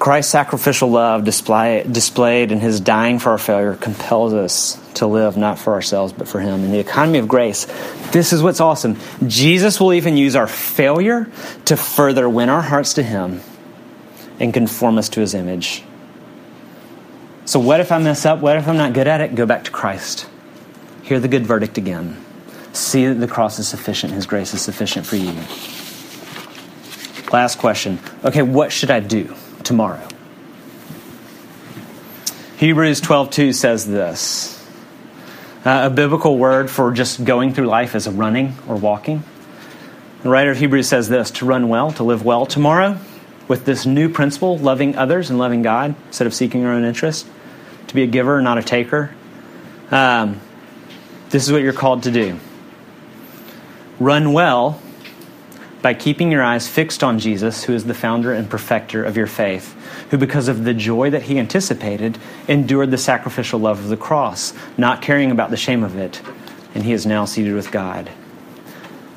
Christ's 0.00 0.32
sacrificial 0.32 0.90
love 0.90 1.24
display, 1.24 1.84
displayed 1.88 2.52
in 2.52 2.58
his 2.58 2.80
dying 2.80 3.18
for 3.18 3.32
our 3.32 3.38
failure 3.38 3.74
compels 3.74 4.32
us 4.32 4.80
to 4.94 5.06
live 5.06 5.36
not 5.36 5.58
for 5.58 5.74
ourselves 5.74 6.14
but 6.14 6.26
for 6.26 6.40
him. 6.40 6.64
In 6.64 6.72
the 6.72 6.78
economy 6.78 7.18
of 7.18 7.28
grace, 7.28 7.66
this 8.10 8.32
is 8.32 8.42
what's 8.42 8.60
awesome. 8.60 8.96
Jesus 9.26 9.78
will 9.78 9.92
even 9.92 10.16
use 10.16 10.36
our 10.36 10.46
failure 10.46 11.30
to 11.66 11.76
further 11.76 12.30
win 12.30 12.48
our 12.48 12.62
hearts 12.62 12.94
to 12.94 13.02
him 13.02 13.42
and 14.40 14.52
conform 14.52 14.98
us 14.98 15.08
to 15.10 15.20
his 15.20 15.34
image. 15.34 15.84
So, 17.44 17.60
what 17.60 17.80
if 17.80 17.92
I 17.92 17.98
mess 17.98 18.24
up? 18.26 18.40
What 18.40 18.56
if 18.56 18.66
I'm 18.66 18.76
not 18.76 18.92
good 18.92 19.06
at 19.06 19.20
it? 19.20 19.34
Go 19.34 19.46
back 19.46 19.64
to 19.64 19.70
Christ. 19.70 20.26
Hear 21.02 21.20
the 21.20 21.28
good 21.28 21.46
verdict 21.46 21.78
again. 21.78 22.16
See 22.72 23.06
that 23.06 23.14
the 23.14 23.28
cross 23.28 23.58
is 23.58 23.68
sufficient, 23.68 24.12
his 24.12 24.26
grace 24.26 24.54
is 24.54 24.62
sufficient 24.62 25.06
for 25.06 25.16
you. 25.16 25.32
Last 27.32 27.58
question. 27.58 27.98
Okay, 28.24 28.42
what 28.42 28.72
should 28.72 28.90
I 28.90 29.00
do 29.00 29.34
tomorrow? 29.62 30.06
Hebrews 32.56 33.00
12:2 33.00 33.52
says 33.52 33.86
this. 33.86 34.56
Uh, 35.64 35.82
a 35.84 35.90
biblical 35.90 36.38
word 36.38 36.70
for 36.70 36.90
just 36.90 37.24
going 37.24 37.52
through 37.52 37.66
life 37.66 37.94
is 37.94 38.08
running 38.08 38.56
or 38.66 38.76
walking. 38.76 39.22
The 40.22 40.28
writer 40.28 40.50
of 40.50 40.58
Hebrews 40.58 40.88
says 40.88 41.08
this 41.08 41.30
to 41.32 41.46
run 41.46 41.68
well, 41.68 41.92
to 41.92 42.02
live 42.02 42.24
well 42.24 42.46
tomorrow, 42.46 42.98
with 43.50 43.64
this 43.64 43.84
new 43.84 44.08
principle, 44.08 44.56
loving 44.58 44.94
others 44.94 45.28
and 45.28 45.36
loving 45.36 45.60
God 45.60 45.96
instead 46.06 46.28
of 46.28 46.32
seeking 46.32 46.64
our 46.64 46.72
own 46.72 46.84
interest, 46.84 47.26
to 47.88 47.94
be 47.96 48.04
a 48.04 48.06
giver, 48.06 48.40
not 48.40 48.58
a 48.58 48.62
taker. 48.62 49.12
Um, 49.90 50.40
this 51.30 51.44
is 51.44 51.52
what 51.52 51.60
you're 51.60 51.72
called 51.72 52.04
to 52.04 52.12
do. 52.12 52.38
Run 53.98 54.32
well 54.32 54.80
by 55.82 55.94
keeping 55.94 56.30
your 56.30 56.44
eyes 56.44 56.68
fixed 56.68 57.02
on 57.02 57.18
Jesus, 57.18 57.64
who 57.64 57.74
is 57.74 57.86
the 57.86 57.92
founder 57.92 58.32
and 58.32 58.48
perfecter 58.48 59.02
of 59.02 59.16
your 59.16 59.26
faith, 59.26 59.74
who, 60.12 60.16
because 60.16 60.46
of 60.46 60.62
the 60.62 60.72
joy 60.72 61.10
that 61.10 61.22
he 61.22 61.36
anticipated, 61.36 62.18
endured 62.46 62.92
the 62.92 62.98
sacrificial 62.98 63.58
love 63.58 63.80
of 63.80 63.88
the 63.88 63.96
cross, 63.96 64.54
not 64.78 65.02
caring 65.02 65.32
about 65.32 65.50
the 65.50 65.56
shame 65.56 65.82
of 65.82 65.96
it, 65.96 66.22
and 66.72 66.84
he 66.84 66.92
is 66.92 67.04
now 67.04 67.24
seated 67.24 67.54
with 67.54 67.72
God. 67.72 68.10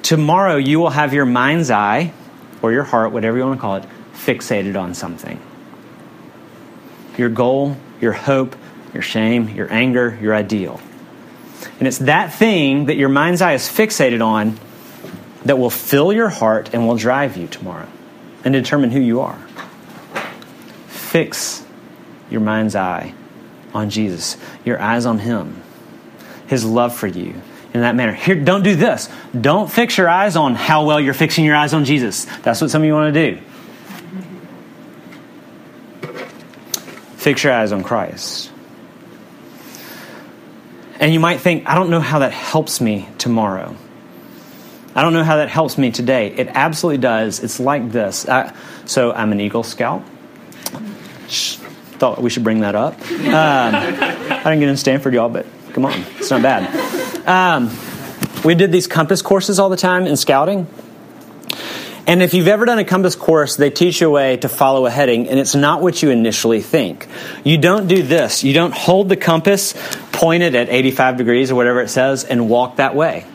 Tomorrow 0.02 0.56
you 0.56 0.80
will 0.80 0.90
have 0.90 1.14
your 1.14 1.26
mind's 1.28 1.70
eye, 1.70 2.14
or 2.64 2.72
your 2.72 2.84
heart, 2.84 3.12
whatever 3.12 3.38
you 3.38 3.44
want 3.44 3.60
to 3.60 3.62
call 3.62 3.76
it, 3.76 3.86
fixated 4.14 4.80
on 4.80 4.94
something. 4.94 5.40
Your 7.18 7.30
goal, 7.30 7.78
your 8.00 8.14
hope, 8.14 8.56
your 8.94 9.04
shame, 9.04 9.50
your 9.50 9.72
anger, 9.72 10.18
your 10.22 10.36
ideal. 10.36 10.80
And 11.80 11.88
it's 11.88 12.00
that 12.00 12.34
thing 12.34 12.86
that 12.86 12.96
your 12.96 13.10
mind's 13.10 13.42
eye 13.42 13.54
is 13.54 13.68
fixated 13.68 14.24
on 14.24 14.60
that 15.46 15.58
will 15.58 15.70
fill 15.70 16.14
your 16.14 16.30
heart 16.30 16.74
and 16.74 16.88
will 16.88 16.96
drive 16.96 17.38
you 17.38 17.48
tomorrow 17.48 17.88
and 18.44 18.54
determine 18.54 18.92
who 18.92 19.00
you 19.00 19.22
are. 19.22 19.40
Fix 20.88 21.66
your 22.30 22.42
mind's 22.42 22.76
eye 22.76 23.14
on 23.74 23.90
Jesus, 23.90 24.38
your 24.66 24.80
eyes 24.80 25.06
on 25.06 25.20
Him, 25.20 25.62
His 26.48 26.66
love 26.66 26.96
for 26.96 27.08
you 27.08 27.42
in 27.74 27.82
that 27.82 27.96
manner. 27.96 28.14
Here, 28.14 28.36
don't 28.36 28.64
do 28.64 28.76
this. 28.76 29.10
Don't 29.40 29.72
fix 29.72 29.98
your 29.98 30.10
eyes 30.10 30.36
on 30.36 30.56
how 30.56 30.86
well 30.86 31.00
you're 31.00 31.14
fixing 31.14 31.44
your 31.44 31.56
eyes 31.56 31.74
on 31.74 31.86
Jesus. 31.86 32.26
That's 32.44 32.62
what 32.62 32.70
some 32.70 32.84
of 32.84 32.86
you 32.86 32.94
want 32.94 33.14
to 33.14 33.32
do. 33.32 33.42
Fix 37.24 37.42
your 37.46 37.54
eyes 37.54 37.72
on 37.72 37.84
Christ. 37.84 38.52
And 41.00 41.14
you 41.14 41.22
might 41.22 41.40
think, 41.40 41.70
I 41.70 41.76
don't 41.76 41.90
know 41.90 42.02
how 42.02 42.20
that 42.20 42.34
helps 42.34 42.82
me 42.82 43.08
tomorrow. 43.18 43.78
I 44.94 45.02
don't 45.02 45.14
know 45.14 45.24
how 45.24 45.38
that 45.38 45.48
helps 45.48 45.78
me 45.78 45.90
today. 45.90 46.28
It 46.36 46.50
absolutely 46.50 46.98
does. 46.98 47.42
It's 47.42 47.62
like 47.62 47.94
this. 47.94 48.28
I, 48.28 48.54
so 48.84 49.14
I'm 49.14 49.32
an 49.32 49.40
Eagle 49.40 49.64
Scout. 49.64 50.04
thought 51.28 52.22
we 52.22 52.30
should 52.30 52.44
bring 52.44 52.60
that 52.60 52.76
up. 52.76 53.00
Um, 53.10 53.74
I 53.74 54.42
didn't 54.44 54.60
get 54.60 54.68
in 54.68 54.76
Stanford, 54.76 55.14
y'all, 55.14 55.30
but 55.30 55.46
come 55.72 55.86
on, 55.86 56.04
it's 56.18 56.30
not 56.30 56.42
bad. 56.42 57.26
Um, 57.26 57.72
we 58.44 58.54
did 58.54 58.74
these 58.74 58.86
compass 58.86 59.22
courses 59.22 59.60
all 59.60 59.70
the 59.70 59.78
time 59.78 60.08
in 60.08 60.18
scouting. 60.18 60.68
And 62.06 62.22
if 62.22 62.34
you've 62.34 62.50
ever 62.50 62.66
done 62.66 62.80
a 62.80 62.84
compass 62.84 63.16
course, 63.16 63.56
they 63.56 63.70
teach 63.70 64.02
you 64.02 64.08
a 64.08 64.12
way 64.12 64.38
to 64.38 64.50
follow 64.50 64.86
a 64.86 64.92
heading, 64.92 65.30
and 65.30 65.40
it's 65.40 65.56
not 65.56 65.82
what 65.82 66.04
you 66.04 66.10
initially 66.10 66.62
think. 66.62 67.08
You 67.46 67.58
don't 67.58 67.88
do 67.88 68.04
this. 68.04 68.44
You 68.44 68.54
don't 68.54 68.74
hold 68.74 69.08
the 69.08 69.16
compass, 69.16 69.74
point 70.12 70.44
it 70.44 70.54
at 70.54 70.68
85 70.70 71.18
degrees 71.18 71.50
or 71.50 71.56
whatever 71.56 71.82
it 71.82 71.90
says, 71.90 72.26
and 72.26 72.50
walk 72.50 72.76
that 72.78 72.94
way. 72.94 73.26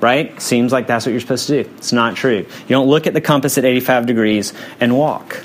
Right? 0.00 0.42
Seems 0.42 0.72
like 0.72 0.88
that's 0.88 1.06
what 1.06 1.12
you're 1.12 1.20
supposed 1.20 1.46
to 1.46 1.62
do. 1.62 1.70
It's 1.76 1.92
not 1.92 2.16
true. 2.16 2.38
You 2.38 2.68
don't 2.68 2.88
look 2.88 3.06
at 3.06 3.14
the 3.14 3.20
compass 3.20 3.56
at 3.56 3.64
85 3.64 4.06
degrees 4.06 4.52
and 4.80 4.98
walk. 4.98 5.44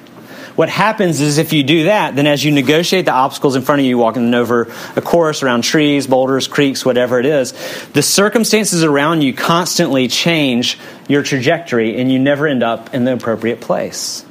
What 0.57 0.69
happens 0.69 1.21
is 1.21 1.37
if 1.37 1.53
you 1.53 1.61
do 1.61 1.83
that, 1.83 2.15
then 2.15 2.25
as 2.25 2.43
you 2.43 2.51
negotiate 2.51 3.05
the 3.05 3.11
obstacles 3.11 3.55
in 3.55 3.61
front 3.61 3.81
of 3.81 3.85
you, 3.85 3.99
walking 3.99 4.33
over 4.33 4.73
a 4.95 5.01
course 5.01 5.43
around 5.43 5.61
trees, 5.61 6.07
boulders, 6.07 6.47
creeks, 6.47 6.83
whatever 6.83 7.19
it 7.19 7.27
is, 7.27 7.53
the 7.89 8.01
circumstances 8.01 8.83
around 8.83 9.21
you 9.21 9.35
constantly 9.35 10.07
change 10.07 10.79
your 11.07 11.21
trajectory 11.21 12.01
and 12.01 12.11
you 12.11 12.17
never 12.17 12.47
end 12.47 12.63
up 12.63 12.91
in 12.95 13.03
the 13.03 13.13
appropriate 13.13 13.61
place. 13.61 14.25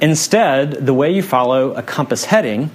Instead, 0.00 0.72
the 0.86 0.94
way 0.94 1.10
you 1.10 1.22
follow 1.22 1.74
a 1.74 1.82
compass 1.82 2.24
heading 2.24 2.70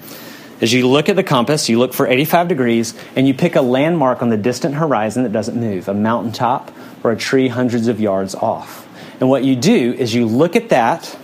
is 0.62 0.72
you 0.72 0.88
look 0.88 1.10
at 1.10 1.16
the 1.16 1.24
compass, 1.24 1.70
you 1.70 1.80
look 1.80 1.96
for 1.96 2.06
85 2.06 2.50
degrees, 2.50 2.94
and 3.16 3.28
you 3.28 3.34
pick 3.34 3.56
a 3.56 3.63
landmark 3.63 4.22
on 4.22 4.30
the 4.30 4.38
distant 4.38 4.76
horizon 4.76 5.24
that 5.24 5.32
doesn't 5.32 5.60
move, 5.60 5.88
a 5.88 5.94
mountaintop 5.96 6.72
or 7.04 7.13
a 7.13 7.18
tree 7.18 7.48
hundreds 7.48 7.88
of 7.88 8.00
yards 8.00 8.36
off. 8.36 8.88
And 9.20 9.28
what 9.28 9.44
you 9.44 9.56
do 9.56 9.94
is 9.94 10.13
you 10.13 10.28
look 10.28 10.56
at 10.56 10.70
that 10.70 11.18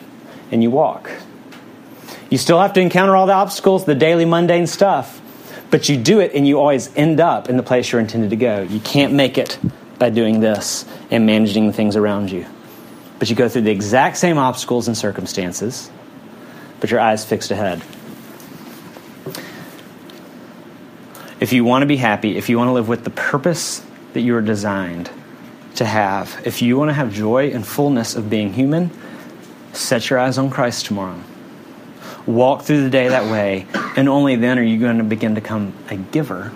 and 0.52 0.64
you 0.64 0.72
walk. 0.72 1.12
You 2.30 2.38
still 2.38 2.60
have 2.60 2.74
to 2.74 2.82
encounter 2.82 3.16
all 3.16 3.26
the 3.26 3.34
obstacles, 3.34 3.86
the 3.86 3.96
daily 3.96 4.26
mundane 4.26 4.68
stuff, 4.68 5.22
but 5.72 5.90
you 5.90 5.98
do 5.98 6.20
it 6.20 6.34
and 6.34 6.48
you 6.48 6.60
always 6.60 6.96
end 6.96 7.20
up 7.20 7.50
in 7.50 7.58
the 7.58 7.64
place 7.64 7.92
you're 7.92 8.02
intended 8.02 8.30
to 8.30 8.36
go. 8.36 8.62
You 8.62 8.80
can't 8.80 9.14
make 9.14 9.38
it 9.38 9.58
by 9.98 10.10
doing 10.10 10.40
this 10.40 10.86
and 11.12 11.26
managing 11.26 11.68
the 11.68 11.74
things 11.74 11.96
around 11.96 12.32
you. 12.32 12.46
But 13.18 13.30
you 13.30 13.36
go 13.36 13.50
through 13.50 13.64
the 13.64 13.72
exact 13.72 14.18
same 14.18 14.38
obstacles 14.38 14.88
and 14.88 14.98
circumstances, 14.98 15.90
but 16.80 16.90
your 16.90 17.00
eyes 17.00 17.26
fixed 17.26 17.52
ahead. 17.52 17.82
If 21.40 21.54
you 21.54 21.64
want 21.64 21.84
to 21.84 21.86
be 21.86 21.98
happy, 21.98 22.38
if 22.38 22.50
you 22.50 22.58
want 22.58 22.70
to 22.70 22.74
live 22.74 22.88
with 22.88 23.04
the 23.04 23.10
purpose 23.10 23.84
that 24.14 24.22
you 24.22 24.36
are 24.36 24.42
designed 24.42 25.10
to 25.76 25.86
have, 25.86 26.42
if 26.46 26.62
you 26.62 26.78
want 26.78 26.90
to 26.90 26.94
have 26.94 27.14
joy 27.14 27.52
and 27.52 27.66
fullness 27.66 28.16
of 28.16 28.30
being 28.30 28.54
human, 28.54 28.92
Set 29.74 30.10
your 30.10 30.20
eyes 30.20 30.38
on 30.38 30.50
Christ 30.50 30.86
tomorrow. 30.86 31.22
Walk 32.26 32.64
through 32.64 32.84
the 32.84 32.90
day 32.90 33.08
that 33.08 33.32
way, 33.32 33.66
and 33.96 34.08
only 34.10 34.36
then 34.36 34.60
are 34.60 34.64
you 34.64 34.78
going 34.78 34.98
to 34.98 35.04
begin 35.04 35.36
to 35.36 35.42
become 35.42 35.74
a 35.90 35.96
giver 35.96 36.52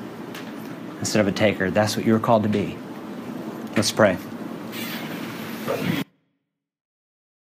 instead 0.99 1.19
of 1.19 1.28
a 1.28 1.32
taker. 1.32 1.69
That's 1.69 1.97
what 1.97 2.06
you 2.06 2.13
were 2.13 2.19
called 2.19 2.43
to 2.43 2.49
be. 2.49 2.78
Let's 3.76 3.91
pray. 3.91 4.17